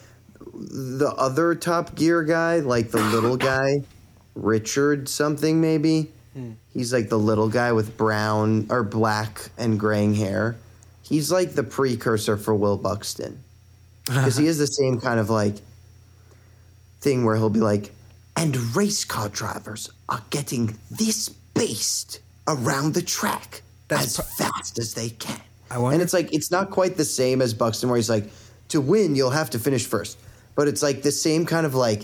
the 0.54 1.14
other 1.18 1.56
Top 1.56 1.96
Gear 1.96 2.24
guy, 2.24 2.60
like 2.60 2.92
the 2.92 3.02
little 3.02 3.38
guy, 3.54 3.84
Richard 4.36 5.10
something 5.10 5.62
maybe. 5.62 6.12
He's 6.72 6.94
like 6.94 7.10
the 7.10 7.18
little 7.18 7.50
guy 7.50 7.72
with 7.72 7.98
brown 7.98 8.68
or 8.70 8.84
black 8.84 9.50
and 9.58 9.80
graying 9.80 10.14
hair. 10.14 10.56
He's 11.02 11.32
like 11.32 11.54
the 11.54 11.64
precursor 11.64 12.38
for 12.38 12.54
Will 12.54 12.78
Buxton. 12.78 13.44
Because 14.06 14.38
he 14.38 14.46
is 14.46 14.60
the 14.60 14.68
same 14.68 15.02
kind 15.02 15.20
of 15.20 15.32
like 15.32 15.56
thing 17.02 17.26
where 17.26 17.36
he'll 17.36 17.50
be 17.50 17.60
like, 17.60 17.92
and 18.36 18.56
race 18.76 19.04
car 19.04 19.30
drivers 19.30 19.90
are 20.08 20.22
getting 20.30 20.78
this 20.92 21.30
based 21.58 22.20
around 22.48 22.94
the 22.94 23.02
track 23.02 23.62
That's 23.88 24.20
as 24.20 24.38
fast 24.38 24.80
as 24.80 24.94
they 24.94 25.10
can. 25.10 25.40
I 25.70 25.78
wonder- 25.78 25.96
and 25.96 26.02
it's 26.02 26.14
like 26.14 26.34
it's 26.34 26.52
not 26.52 26.72
quite 26.72 26.98
the 26.98 27.06
same 27.06 27.42
as 27.42 27.54
Buxton, 27.54 27.90
where 27.90 27.98
he's 27.98 28.10
like, 28.10 28.30
to 28.70 28.82
win 28.82 29.16
you'll 29.16 29.30
have 29.32 29.50
to 29.52 29.60
finish 29.60 29.86
first. 29.86 30.18
But 30.56 30.68
it's 30.68 30.82
like 30.82 31.04
the 31.04 31.12
same 31.12 31.46
kind 31.46 31.66
of 31.66 31.76
like, 31.76 32.04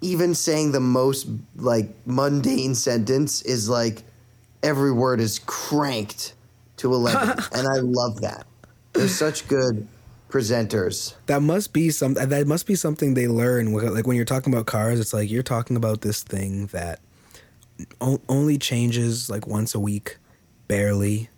even 0.00 0.34
saying 0.34 0.72
the 0.72 0.80
most 0.80 1.26
like 1.56 1.88
mundane 2.06 2.74
sentence 2.74 3.42
is 3.42 3.68
like, 3.68 4.02
every 4.62 4.92
word 4.92 5.20
is 5.20 5.38
cranked 5.46 6.34
to 6.78 6.92
eleven, 6.94 7.30
and 7.52 7.66
I 7.66 7.78
love 7.80 8.20
that. 8.20 8.46
They're 8.92 9.08
such 9.08 9.48
good 9.48 9.86
presenters. 10.30 11.14
that 11.26 11.40
must 11.40 11.72
be 11.72 11.90
some 11.90 12.14
that 12.14 12.46
must 12.46 12.66
be 12.66 12.74
something 12.74 13.14
they 13.14 13.28
learn. 13.28 13.72
Like 13.72 14.06
when 14.06 14.16
you're 14.16 14.24
talking 14.26 14.52
about 14.52 14.66
cars, 14.66 15.00
it's 15.00 15.14
like 15.14 15.30
you're 15.30 15.42
talking 15.42 15.76
about 15.76 16.02
this 16.02 16.22
thing 16.22 16.66
that 16.68 17.00
o- 18.00 18.20
only 18.28 18.58
changes 18.58 19.28
like 19.30 19.46
once 19.46 19.74
a 19.74 19.80
week, 19.80 20.18
barely. 20.68 21.30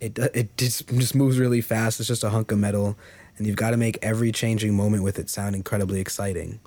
It 0.00 0.18
it 0.18 0.56
just 0.56 0.88
just 0.88 1.14
moves 1.14 1.38
really 1.38 1.60
fast. 1.60 1.98
It's 2.00 2.08
just 2.08 2.24
a 2.24 2.30
hunk 2.30 2.52
of 2.52 2.58
metal, 2.58 2.96
and 3.36 3.46
you've 3.46 3.56
got 3.56 3.70
to 3.70 3.76
make 3.76 3.98
every 4.02 4.30
changing 4.32 4.74
moment 4.74 5.02
with 5.02 5.18
it 5.18 5.28
sound 5.28 5.56
incredibly 5.56 6.00
exciting. 6.00 6.60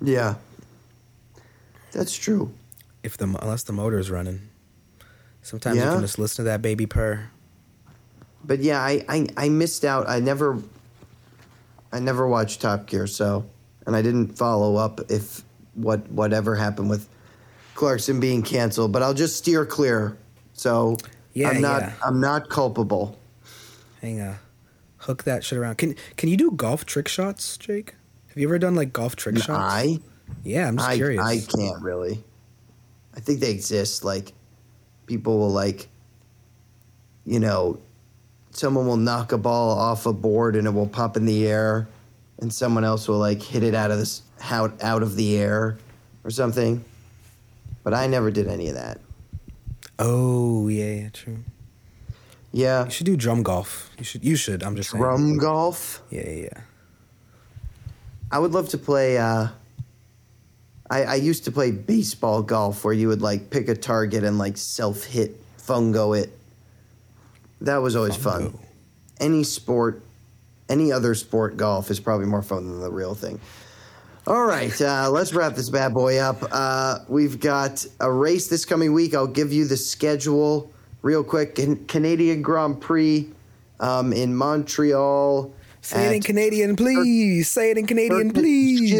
Yeah, 0.00 0.36
that's 1.92 2.14
true. 2.16 2.52
If 3.02 3.16
the 3.16 3.24
unless 3.24 3.64
the 3.64 3.72
motor's 3.72 4.10
running, 4.10 4.48
sometimes 5.42 5.76
you 5.76 5.82
can 5.82 6.00
just 6.00 6.18
listen 6.18 6.44
to 6.44 6.50
that 6.50 6.62
baby 6.62 6.86
purr. 6.86 7.30
But 8.44 8.60
yeah, 8.60 8.80
I, 8.80 9.04
I 9.08 9.26
I 9.36 9.48
missed 9.48 9.84
out. 9.84 10.08
I 10.08 10.20
never 10.20 10.58
I 11.92 12.00
never 12.00 12.26
watched 12.26 12.60
Top 12.60 12.86
Gear, 12.86 13.06
so 13.06 13.44
and 13.86 13.96
I 13.96 14.02
didn't 14.02 14.38
follow 14.38 14.76
up 14.76 15.00
if 15.10 15.42
what 15.74 16.08
whatever 16.10 16.54
happened 16.54 16.90
with 16.90 17.08
Clarkson 17.82 18.20
being 18.20 18.42
canceled. 18.42 18.92
But 18.92 19.02
I'll 19.02 19.12
just 19.12 19.36
steer 19.36 19.66
clear. 19.66 20.16
So 20.52 20.96
Yeah, 21.34 21.48
I'm 21.48 21.60
not 21.60 21.82
yeah. 21.82 21.92
I'm 22.04 22.20
not 22.20 22.48
culpable. 22.48 23.18
Hang 24.00 24.20
on, 24.20 24.36
hook 24.98 25.24
that 25.24 25.42
shit 25.42 25.58
around. 25.58 25.78
Can 25.78 25.96
can 26.16 26.28
you 26.28 26.36
do 26.36 26.52
golf 26.52 26.86
trick 26.86 27.08
shots, 27.08 27.56
Jake? 27.56 27.96
Have 28.28 28.36
you 28.36 28.46
ever 28.46 28.60
done 28.60 28.76
like 28.76 28.92
golf 28.92 29.16
trick 29.16 29.36
shots? 29.36 29.50
I 29.50 29.98
yeah, 30.44 30.68
I'm 30.68 30.76
just 30.76 30.88
I 30.88 30.94
curious. 30.94 31.24
I 31.24 31.40
can't 31.40 31.82
really. 31.82 32.22
I 33.16 33.20
think 33.20 33.40
they 33.40 33.50
exist. 33.50 34.04
Like 34.04 34.32
people 35.06 35.38
will 35.38 35.50
like, 35.50 35.88
you 37.24 37.40
know, 37.40 37.80
someone 38.52 38.86
will 38.86 38.96
knock 38.96 39.32
a 39.32 39.38
ball 39.38 39.76
off 39.76 40.06
a 40.06 40.12
board 40.12 40.54
and 40.54 40.68
it 40.68 40.70
will 40.70 40.86
pop 40.86 41.16
in 41.16 41.26
the 41.26 41.48
air, 41.48 41.88
and 42.38 42.54
someone 42.54 42.84
else 42.84 43.08
will 43.08 43.18
like 43.18 43.42
hit 43.42 43.64
it 43.64 43.74
out 43.74 43.90
of 43.90 43.98
this 43.98 44.22
out 44.52 44.80
out 44.84 45.02
of 45.02 45.16
the 45.16 45.36
air, 45.36 45.78
or 46.22 46.30
something. 46.30 46.84
But 47.82 47.94
I 47.94 48.06
never 48.06 48.30
did 48.30 48.48
any 48.48 48.68
of 48.68 48.74
that. 48.74 48.98
Oh 49.98 50.68
yeah, 50.68 50.92
yeah, 50.94 51.08
true. 51.10 51.38
Yeah, 52.52 52.84
You 52.84 52.90
should 52.90 53.06
do 53.06 53.16
drum 53.16 53.42
golf. 53.42 53.90
You 53.98 54.04
should. 54.04 54.24
You 54.24 54.36
should. 54.36 54.62
I'm 54.62 54.76
just 54.76 54.90
saying. 54.90 55.02
drum 55.02 55.38
golf. 55.38 56.02
Yeah, 56.10 56.28
yeah, 56.28 56.42
yeah. 56.44 56.60
I 58.30 58.38
would 58.38 58.52
love 58.52 58.68
to 58.70 58.78
play. 58.78 59.16
Uh, 59.18 59.48
I, 60.90 61.04
I 61.04 61.14
used 61.14 61.44
to 61.44 61.52
play 61.52 61.70
baseball 61.70 62.42
golf 62.42 62.84
where 62.84 62.92
you 62.92 63.08
would 63.08 63.22
like 63.22 63.48
pick 63.48 63.68
a 63.68 63.74
target 63.74 64.24
and 64.24 64.38
like 64.38 64.58
self 64.58 65.04
hit 65.04 65.40
fungo 65.58 66.18
it. 66.18 66.36
That 67.62 67.78
was 67.78 67.96
always 67.96 68.16
fun. 68.16 68.58
Any 69.20 69.44
sport, 69.44 70.02
any 70.68 70.92
other 70.92 71.14
sport, 71.14 71.56
golf 71.56 71.90
is 71.90 72.00
probably 72.00 72.26
more 72.26 72.42
fun 72.42 72.68
than 72.68 72.80
the 72.80 72.90
real 72.90 73.14
thing. 73.14 73.40
All 74.24 74.44
right, 74.44 74.80
uh, 74.80 75.10
let's 75.10 75.32
wrap 75.32 75.54
this 75.56 75.68
bad 75.68 75.92
boy 75.94 76.18
up. 76.18 76.36
Uh, 76.52 77.00
we've 77.08 77.40
got 77.40 77.84
a 77.98 78.10
race 78.10 78.46
this 78.46 78.64
coming 78.64 78.92
week. 78.92 79.14
I'll 79.16 79.26
give 79.26 79.52
you 79.52 79.66
the 79.66 79.76
schedule 79.76 80.72
real 81.02 81.24
quick. 81.24 81.56
Can- 81.56 81.84
Canadian 81.86 82.40
Grand 82.40 82.80
Prix 82.80 83.28
um, 83.80 84.12
in 84.12 84.36
Montreal. 84.36 85.52
Say 85.80 86.06
it 86.06 86.14
in 86.14 86.22
Canadian, 86.22 86.76
please. 86.76 87.50
Say 87.50 87.72
it 87.72 87.78
in 87.78 87.88
Canadian, 87.88 88.32
please. 88.32 88.92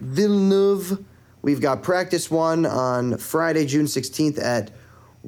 Villeneuve. 0.00 1.04
We've 1.42 1.60
got 1.60 1.82
practice 1.82 2.30
one 2.30 2.64
on 2.64 3.18
Friday, 3.18 3.66
June 3.66 3.86
16th 3.86 4.40
at 4.40 4.70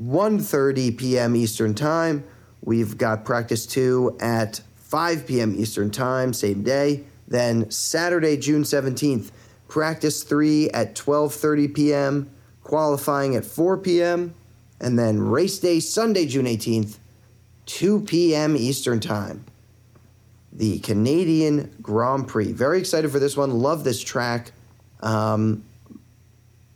1.30 0.00 0.96
p.m. 0.96 1.34
Eastern 1.34 1.74
Time. 1.74 2.22
We've 2.62 2.96
got 2.96 3.24
practice 3.24 3.66
two 3.66 4.16
at 4.20 4.60
5 4.76 5.26
p.m. 5.26 5.56
Eastern 5.58 5.90
Time, 5.90 6.32
same 6.32 6.62
day. 6.62 7.04
Then 7.28 7.70
Saturday, 7.70 8.36
June 8.36 8.62
17th, 8.62 9.30
practice 9.68 10.22
three 10.22 10.70
at 10.70 10.94
12.30 10.94 11.74
p.m., 11.74 12.30
qualifying 12.62 13.36
at 13.36 13.44
4 13.44 13.78
p.m., 13.78 14.34
and 14.80 14.98
then 14.98 15.20
race 15.20 15.58
day, 15.58 15.80
Sunday, 15.80 16.26
June 16.26 16.46
18th, 16.46 16.98
2 17.66 18.00
p.m. 18.02 18.56
Eastern 18.56 19.00
Time 19.00 19.44
the 20.56 20.78
Canadian 20.78 21.70
Grand 21.82 22.26
Prix. 22.26 22.52
Very 22.52 22.78
excited 22.78 23.10
for 23.10 23.18
this 23.18 23.36
one. 23.36 23.50
Love 23.50 23.84
this 23.84 24.02
track. 24.02 24.52
Um, 25.00 25.62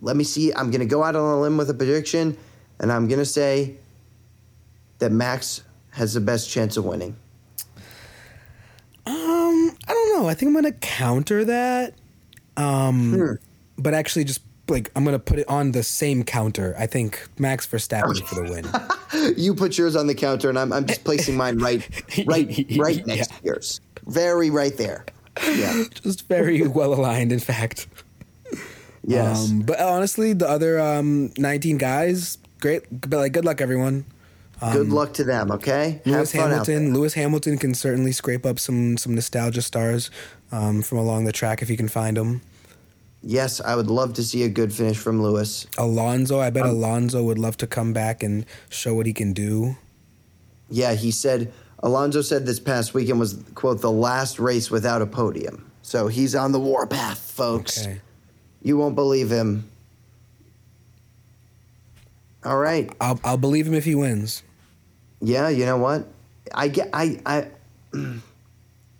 let 0.02 0.16
me 0.16 0.24
see. 0.24 0.52
I'm 0.52 0.70
going 0.70 0.80
to 0.80 0.86
go 0.86 1.02
out 1.02 1.16
on 1.16 1.24
a 1.24 1.40
limb 1.40 1.56
with 1.56 1.70
a 1.70 1.74
prediction, 1.74 2.36
and 2.78 2.92
I'm 2.92 3.08
going 3.08 3.18
to 3.18 3.24
say 3.24 3.76
that 4.98 5.10
Max 5.10 5.62
has 5.92 6.14
the 6.14 6.20
best 6.20 6.50
chance 6.50 6.76
of 6.76 6.84
winning. 6.84 7.16
Um, 9.06 9.76
I 9.88 9.94
don't 9.94 10.19
know. 10.19 10.19
I 10.30 10.34
think 10.34 10.48
I'm 10.48 10.54
gonna 10.54 10.72
counter 10.72 11.44
that. 11.44 11.94
Um, 12.56 13.12
Hmm. 13.14 13.32
but 13.82 13.94
actually, 13.94 14.24
just 14.24 14.40
like 14.68 14.90
I'm 14.94 15.04
gonna 15.04 15.18
put 15.18 15.38
it 15.40 15.48
on 15.48 15.72
the 15.72 15.82
same 15.82 16.22
counter. 16.22 16.74
I 16.78 16.86
think 16.86 17.26
Max 17.38 17.66
Verstappen 17.66 18.22
for 18.26 18.34
the 18.36 18.42
win. 18.50 18.66
You 19.36 19.54
put 19.56 19.76
yours 19.76 19.96
on 19.96 20.06
the 20.06 20.14
counter, 20.14 20.48
and 20.48 20.56
I'm, 20.56 20.72
I'm 20.72 20.86
just 20.86 21.02
placing 21.02 21.36
mine 21.36 21.58
right, 21.58 21.82
right, 22.26 22.64
right 22.78 23.04
next 23.06 23.26
to 23.28 23.34
yours. 23.42 23.80
Very 24.06 24.50
right 24.50 24.74
there. 24.76 25.04
Yeah. 25.44 25.82
just 26.02 26.28
very 26.28 26.66
well 26.68 26.94
aligned, 26.94 27.32
in 27.32 27.40
fact. 27.40 27.88
Yes. 29.04 29.50
Um, 29.50 29.60
but 29.62 29.80
honestly, 29.80 30.32
the 30.32 30.48
other 30.48 30.78
um, 30.78 31.32
19 31.38 31.76
guys, 31.76 32.38
great. 32.60 32.84
But 32.92 33.16
like, 33.16 33.32
good 33.32 33.44
luck, 33.44 33.60
everyone. 33.60 34.04
Good 34.60 34.90
luck 34.90 35.14
to 35.14 35.24
them. 35.24 35.50
Okay. 35.50 36.00
Have 36.04 36.06
Lewis 36.06 36.32
fun 36.32 36.52
out 36.52 36.66
there. 36.66 36.74
Hamilton. 36.76 36.94
Lewis 36.94 37.14
Hamilton 37.14 37.58
can 37.58 37.74
certainly 37.74 38.12
scrape 38.12 38.44
up 38.44 38.58
some 38.58 38.96
some 38.98 39.14
nostalgia 39.14 39.62
stars 39.62 40.10
um, 40.52 40.82
from 40.82 40.98
along 40.98 41.24
the 41.24 41.32
track 41.32 41.62
if 41.62 41.68
he 41.68 41.76
can 41.76 41.88
find 41.88 42.16
them. 42.16 42.42
Yes, 43.22 43.60
I 43.60 43.74
would 43.76 43.88
love 43.88 44.14
to 44.14 44.22
see 44.22 44.44
a 44.44 44.48
good 44.48 44.72
finish 44.72 44.96
from 44.96 45.22
Lewis. 45.22 45.66
Alonso, 45.76 46.38
I 46.38 46.46
Um, 46.48 46.52
bet 46.54 46.66
Alonso 46.66 47.22
would 47.22 47.38
love 47.38 47.56
to 47.58 47.66
come 47.66 47.92
back 47.92 48.22
and 48.22 48.46
show 48.70 48.94
what 48.94 49.04
he 49.06 49.12
can 49.12 49.32
do. 49.34 49.76
Yeah, 50.70 50.94
he 50.94 51.10
said 51.10 51.52
Alonso 51.80 52.22
said 52.22 52.46
this 52.46 52.60
past 52.60 52.92
weekend 52.94 53.18
was 53.18 53.42
quote 53.54 53.80
the 53.80 53.90
last 53.90 54.38
race 54.38 54.70
without 54.70 55.02
a 55.02 55.06
podium. 55.06 55.70
So 55.82 56.08
he's 56.08 56.34
on 56.34 56.52
the 56.52 56.60
warpath, 56.60 57.18
folks. 57.18 57.80
Okay. 57.80 58.00
You 58.62 58.76
won't 58.76 58.94
believe 58.94 59.30
him. 59.30 59.64
All 62.44 62.58
right. 62.58 62.90
I'll 63.00 63.18
I'll 63.24 63.36
believe 63.38 63.66
him 63.66 63.74
if 63.74 63.84
he 63.84 63.94
wins. 63.94 64.42
Yeah, 65.20 65.48
you 65.48 65.66
know 65.66 65.76
what? 65.78 66.06
I 66.54 66.68
get 66.68 66.90
I 66.92 67.20
I 67.26 67.48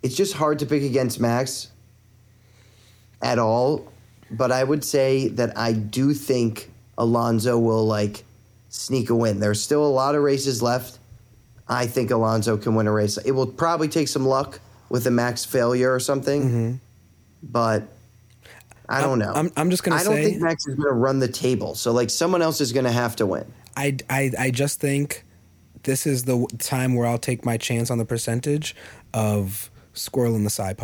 it's 0.03 0.15
just 0.17 0.35
hard 0.35 0.59
to 0.61 0.67
pick 0.67 0.83
against 0.83 1.21
Max 1.21 1.69
at 3.23 3.39
all, 3.39 3.91
but 4.31 4.53
I 4.53 4.65
would 4.65 4.85
say 4.85 5.29
that 5.29 5.57
I 5.57 5.73
do 5.73 6.13
think 6.15 6.71
Alonso 6.99 7.59
will 7.59 7.87
like 7.87 8.25
sneak 8.69 9.11
a 9.11 9.15
win. 9.15 9.41
There's 9.41 9.61
still 9.63 9.85
a 9.85 9.89
lot 9.89 10.15
of 10.15 10.23
races 10.23 10.63
left. 10.63 10.99
I 11.69 11.87
think 11.87 12.11
Alonso 12.11 12.57
can 12.57 12.75
win 12.75 12.87
a 12.87 12.93
race. 12.93 13.17
It 13.19 13.31
will 13.31 13.47
probably 13.47 13.89
take 13.89 14.09
some 14.09 14.27
luck 14.27 14.61
with 14.89 15.07
a 15.07 15.11
Max 15.11 15.45
failure 15.45 15.95
or 15.95 16.01
something, 16.01 16.43
mm-hmm. 16.43 16.75
but 17.43 17.85
I 18.89 19.01
don't 19.03 19.21
know. 19.21 19.33
I'm- 19.33 19.53
I'm 19.57 19.71
just 19.71 19.85
gonna 19.85 19.97
I 19.97 20.03
don't 20.03 20.15
say- 20.15 20.25
think 20.25 20.43
Max 20.43 20.67
is 20.67 20.75
going 20.75 20.89
to 20.89 20.95
run 20.95 21.21
the 21.21 21.29
table. 21.29 21.77
So 21.77 21.93
like 21.93 22.11
someone 22.11 22.43
else 22.43 22.61
is 22.61 22.73
going 22.73 22.87
to 22.87 22.93
have 22.93 23.15
to 23.17 23.27
win. 23.27 23.45
I, 23.77 23.97
I, 24.11 24.33
I 24.37 24.51
just 24.51 24.81
think 24.81 25.25
this 25.85 26.07
is 26.07 26.25
the 26.25 26.47
time 26.59 26.95
where 26.95 27.07
I'll 27.07 27.19
take 27.19 27.45
my 27.45 27.57
chance 27.57 27.91
on 27.91 27.99
the 27.99 28.05
percentage 28.05 28.75
of 29.15 29.71
squirrel 29.95 30.35
in 30.37 30.45
the 30.45 30.51
side. 30.51 30.79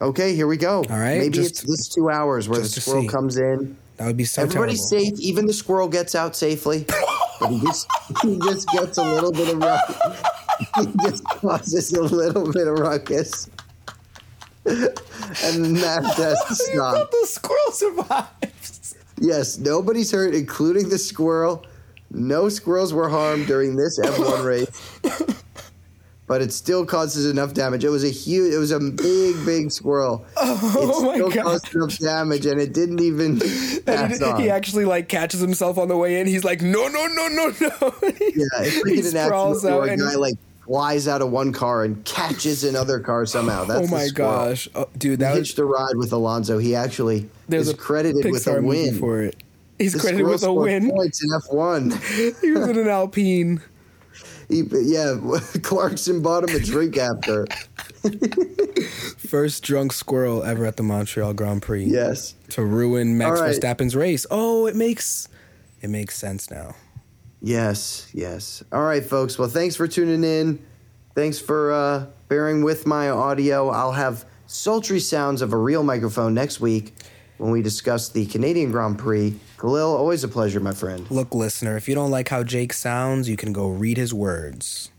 Okay, 0.00 0.34
here 0.34 0.46
we 0.46 0.56
go. 0.56 0.78
All 0.90 0.98
right, 0.98 1.18
Maybe 1.18 1.30
just- 1.30 1.50
it's 1.50 1.60
this 1.62 1.88
two 1.88 2.10
hours 2.10 2.48
where 2.48 2.58
the 2.60 2.68
squirrel 2.68 3.08
comes 3.08 3.36
in. 3.36 3.76
That 3.96 4.06
would 4.08 4.16
be 4.16 4.24
so 4.24 4.42
Everybody's 4.42 4.90
terrible. 4.90 5.16
safe. 5.16 5.20
Even 5.20 5.46
the 5.46 5.52
squirrel 5.52 5.86
gets 5.88 6.14
out 6.16 6.34
safely. 6.34 6.84
but 7.40 7.48
he 7.50 7.60
just 7.60 7.86
he 8.22 8.38
just 8.40 8.68
gets 8.70 8.98
a 8.98 9.04
little 9.04 9.30
bit 9.30 9.54
of 9.54 9.58
ruckus. 9.62 9.96
he 10.80 10.86
just 11.08 11.24
causes 11.24 11.92
a 11.92 12.02
little 12.02 12.50
bit 12.52 12.66
of 12.66 12.76
ruckus. 12.80 13.48
and 14.66 15.76
that 15.76 16.02
has 16.16 16.44
to 16.48 16.54
stop. 16.56 17.10
the 17.12 17.26
squirrel 17.28 17.70
survives. 17.70 18.96
Yes, 19.20 19.58
nobody's 19.58 20.10
hurt, 20.10 20.34
including 20.34 20.88
the 20.88 20.98
squirrel. 20.98 21.64
No 22.14 22.48
squirrels 22.48 22.92
were 22.92 23.08
harmed 23.08 23.46
during 23.46 23.76
this 23.76 23.98
F1 23.98 24.44
race. 24.44 24.98
But 26.26 26.40
it 26.40 26.54
still 26.54 26.86
causes 26.86 27.30
enough 27.30 27.52
damage. 27.52 27.84
It 27.84 27.90
was 27.90 28.02
a 28.02 28.08
huge, 28.08 28.54
it 28.54 28.56
was 28.58 28.70
a 28.70 28.80
big, 28.80 29.44
big 29.44 29.70
squirrel. 29.70 30.24
Oh 30.36 31.02
it 31.02 31.06
my 31.06 31.14
still 31.14 31.30
God. 31.30 31.44
caused 31.44 31.74
enough 31.74 31.98
damage, 31.98 32.46
and 32.46 32.58
it 32.60 32.72
didn't 32.72 33.00
even 33.02 33.32
And 33.42 33.84
pass 33.84 34.18
he, 34.18 34.24
on. 34.24 34.40
he 34.40 34.48
actually 34.50 34.86
like 34.86 35.08
catches 35.08 35.40
himself 35.40 35.76
on 35.76 35.88
the 35.88 35.96
way 35.96 36.20
in. 36.20 36.26
He's 36.26 36.42
like, 36.44 36.62
no, 36.62 36.88
no, 36.88 37.06
no, 37.06 37.28
no, 37.28 37.52
no. 37.60 37.92
Yeah, 38.02 38.08
it's 38.60 38.76
he 38.76 39.02
like 39.02 39.12
an 39.12 39.16
accident 39.16 39.62
where 39.62 39.82
out 39.82 39.88
a 39.90 39.96
guy 39.96 40.14
like 40.14 40.34
flies 40.64 41.06
out 41.08 41.20
of 41.20 41.30
one 41.30 41.52
car 41.52 41.84
and 41.84 42.02
catches 42.06 42.64
another 42.64 43.00
car 43.00 43.26
somehow. 43.26 43.64
That's 43.64 43.92
oh 43.92 43.94
my 43.94 44.08
gosh, 44.14 44.66
oh, 44.74 44.88
dude, 44.96 45.12
He 45.12 45.16
that 45.16 45.34
was 45.34 45.48
hitched 45.48 45.58
a 45.58 45.64
ride 45.66 45.96
with 45.96 46.12
Alonso. 46.12 46.56
He 46.58 46.74
actually 46.74 47.28
there's 47.48 47.68
is 47.68 47.74
a 47.74 47.76
credited 47.76 48.24
with 48.30 48.46
a 48.46 48.62
win. 48.62 48.98
for 48.98 49.20
it. 49.22 49.42
He's 49.78 49.94
credited 50.00 50.26
with 50.26 50.36
a 50.36 50.38
scored 50.38 50.64
win. 50.64 50.90
Points 50.90 51.22
in 51.22 51.30
F1. 51.30 52.40
He 52.40 52.50
was 52.52 52.68
in 52.68 52.78
an 52.78 52.88
Alpine. 52.88 53.60
He, 54.48 54.62
yeah, 54.72 55.16
Clarkson 55.62 56.22
bought 56.22 56.48
him 56.48 56.54
a 56.54 56.60
drink 56.60 56.96
after. 56.96 57.46
First 59.18 59.64
drunk 59.64 59.92
squirrel 59.92 60.42
ever 60.44 60.66
at 60.66 60.76
the 60.76 60.82
Montreal 60.82 61.32
Grand 61.34 61.62
Prix. 61.62 61.84
Yes. 61.84 62.34
To 62.50 62.64
ruin 62.64 63.18
Max 63.18 63.40
All 63.40 63.46
right. 63.46 63.54
Verstappen's 63.54 63.96
race. 63.96 64.26
Oh, 64.30 64.66
it 64.66 64.76
makes 64.76 65.28
it 65.80 65.90
makes 65.90 66.16
sense 66.16 66.50
now. 66.50 66.74
Yes, 67.40 68.08
yes. 68.14 68.62
All 68.72 68.84
right, 68.84 69.04
folks. 69.04 69.38
Well, 69.38 69.48
thanks 69.48 69.76
for 69.76 69.86
tuning 69.88 70.24
in. 70.24 70.64
Thanks 71.14 71.38
for 71.38 71.72
uh, 71.72 72.06
bearing 72.28 72.64
with 72.64 72.86
my 72.86 73.10
audio. 73.10 73.68
I'll 73.68 73.92
have 73.92 74.24
sultry 74.46 75.00
sounds 75.00 75.42
of 75.42 75.52
a 75.52 75.56
real 75.56 75.82
microphone 75.82 76.34
next 76.34 76.60
week 76.60 76.94
when 77.38 77.50
we 77.50 77.62
discuss 77.62 78.08
the 78.08 78.26
Canadian 78.26 78.70
Grand 78.70 78.98
Prix. 78.98 79.38
Khalil, 79.58 79.96
always 79.96 80.24
a 80.24 80.28
pleasure, 80.28 80.60
my 80.60 80.72
friend. 80.72 81.10
Look, 81.10 81.34
listener, 81.34 81.76
if 81.76 81.88
you 81.88 81.94
don't 81.94 82.10
like 82.10 82.28
how 82.28 82.42
Jake 82.42 82.72
sounds, 82.72 83.28
you 83.28 83.36
can 83.36 83.52
go 83.52 83.68
read 83.68 83.96
his 83.96 84.12
words 84.14 84.90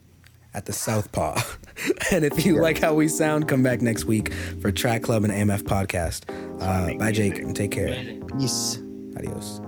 at 0.53 0.65
the 0.65 0.73
Southpaw. 0.73 1.41
and 2.11 2.25
if 2.25 2.45
you 2.45 2.61
like 2.61 2.79
how 2.79 2.93
we 2.93 3.07
sound, 3.07 3.47
come 3.47 3.63
back 3.63 3.81
next 3.81 4.05
week 4.05 4.33
for 4.61 4.71
Track 4.71 5.03
Club 5.03 5.23
and 5.23 5.33
AMF 5.33 5.63
podcast. 5.63 6.23
Uh, 6.61 6.97
bye, 6.97 7.11
Jake, 7.11 7.39
and 7.39 7.55
take 7.55 7.71
care. 7.71 8.19
Peace. 8.37 8.79
Adios. 9.17 9.61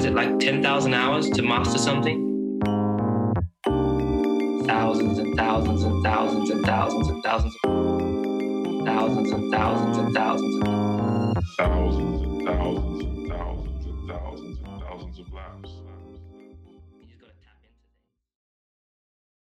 was 0.00 0.06
it 0.06 0.14
like 0.14 0.38
10,000 0.38 0.94
hours 0.94 1.28
to 1.28 1.42
master 1.42 1.76
something? 1.76 2.29
Thousands 4.70 5.18
and 5.18 5.36
thousands 5.36 5.82
and 5.82 6.04
thousands 6.04 6.50
and 6.50 6.64
thousands 6.64 7.08
and 7.08 7.22
thousands 7.24 7.56
thousands 8.86 9.32
and 9.32 9.52
thousands 9.52 9.98
and 9.98 10.14
thousands 10.14 10.56
of 10.56 10.64
thousands 11.58 12.22
and 12.28 12.46
thousands 12.46 13.19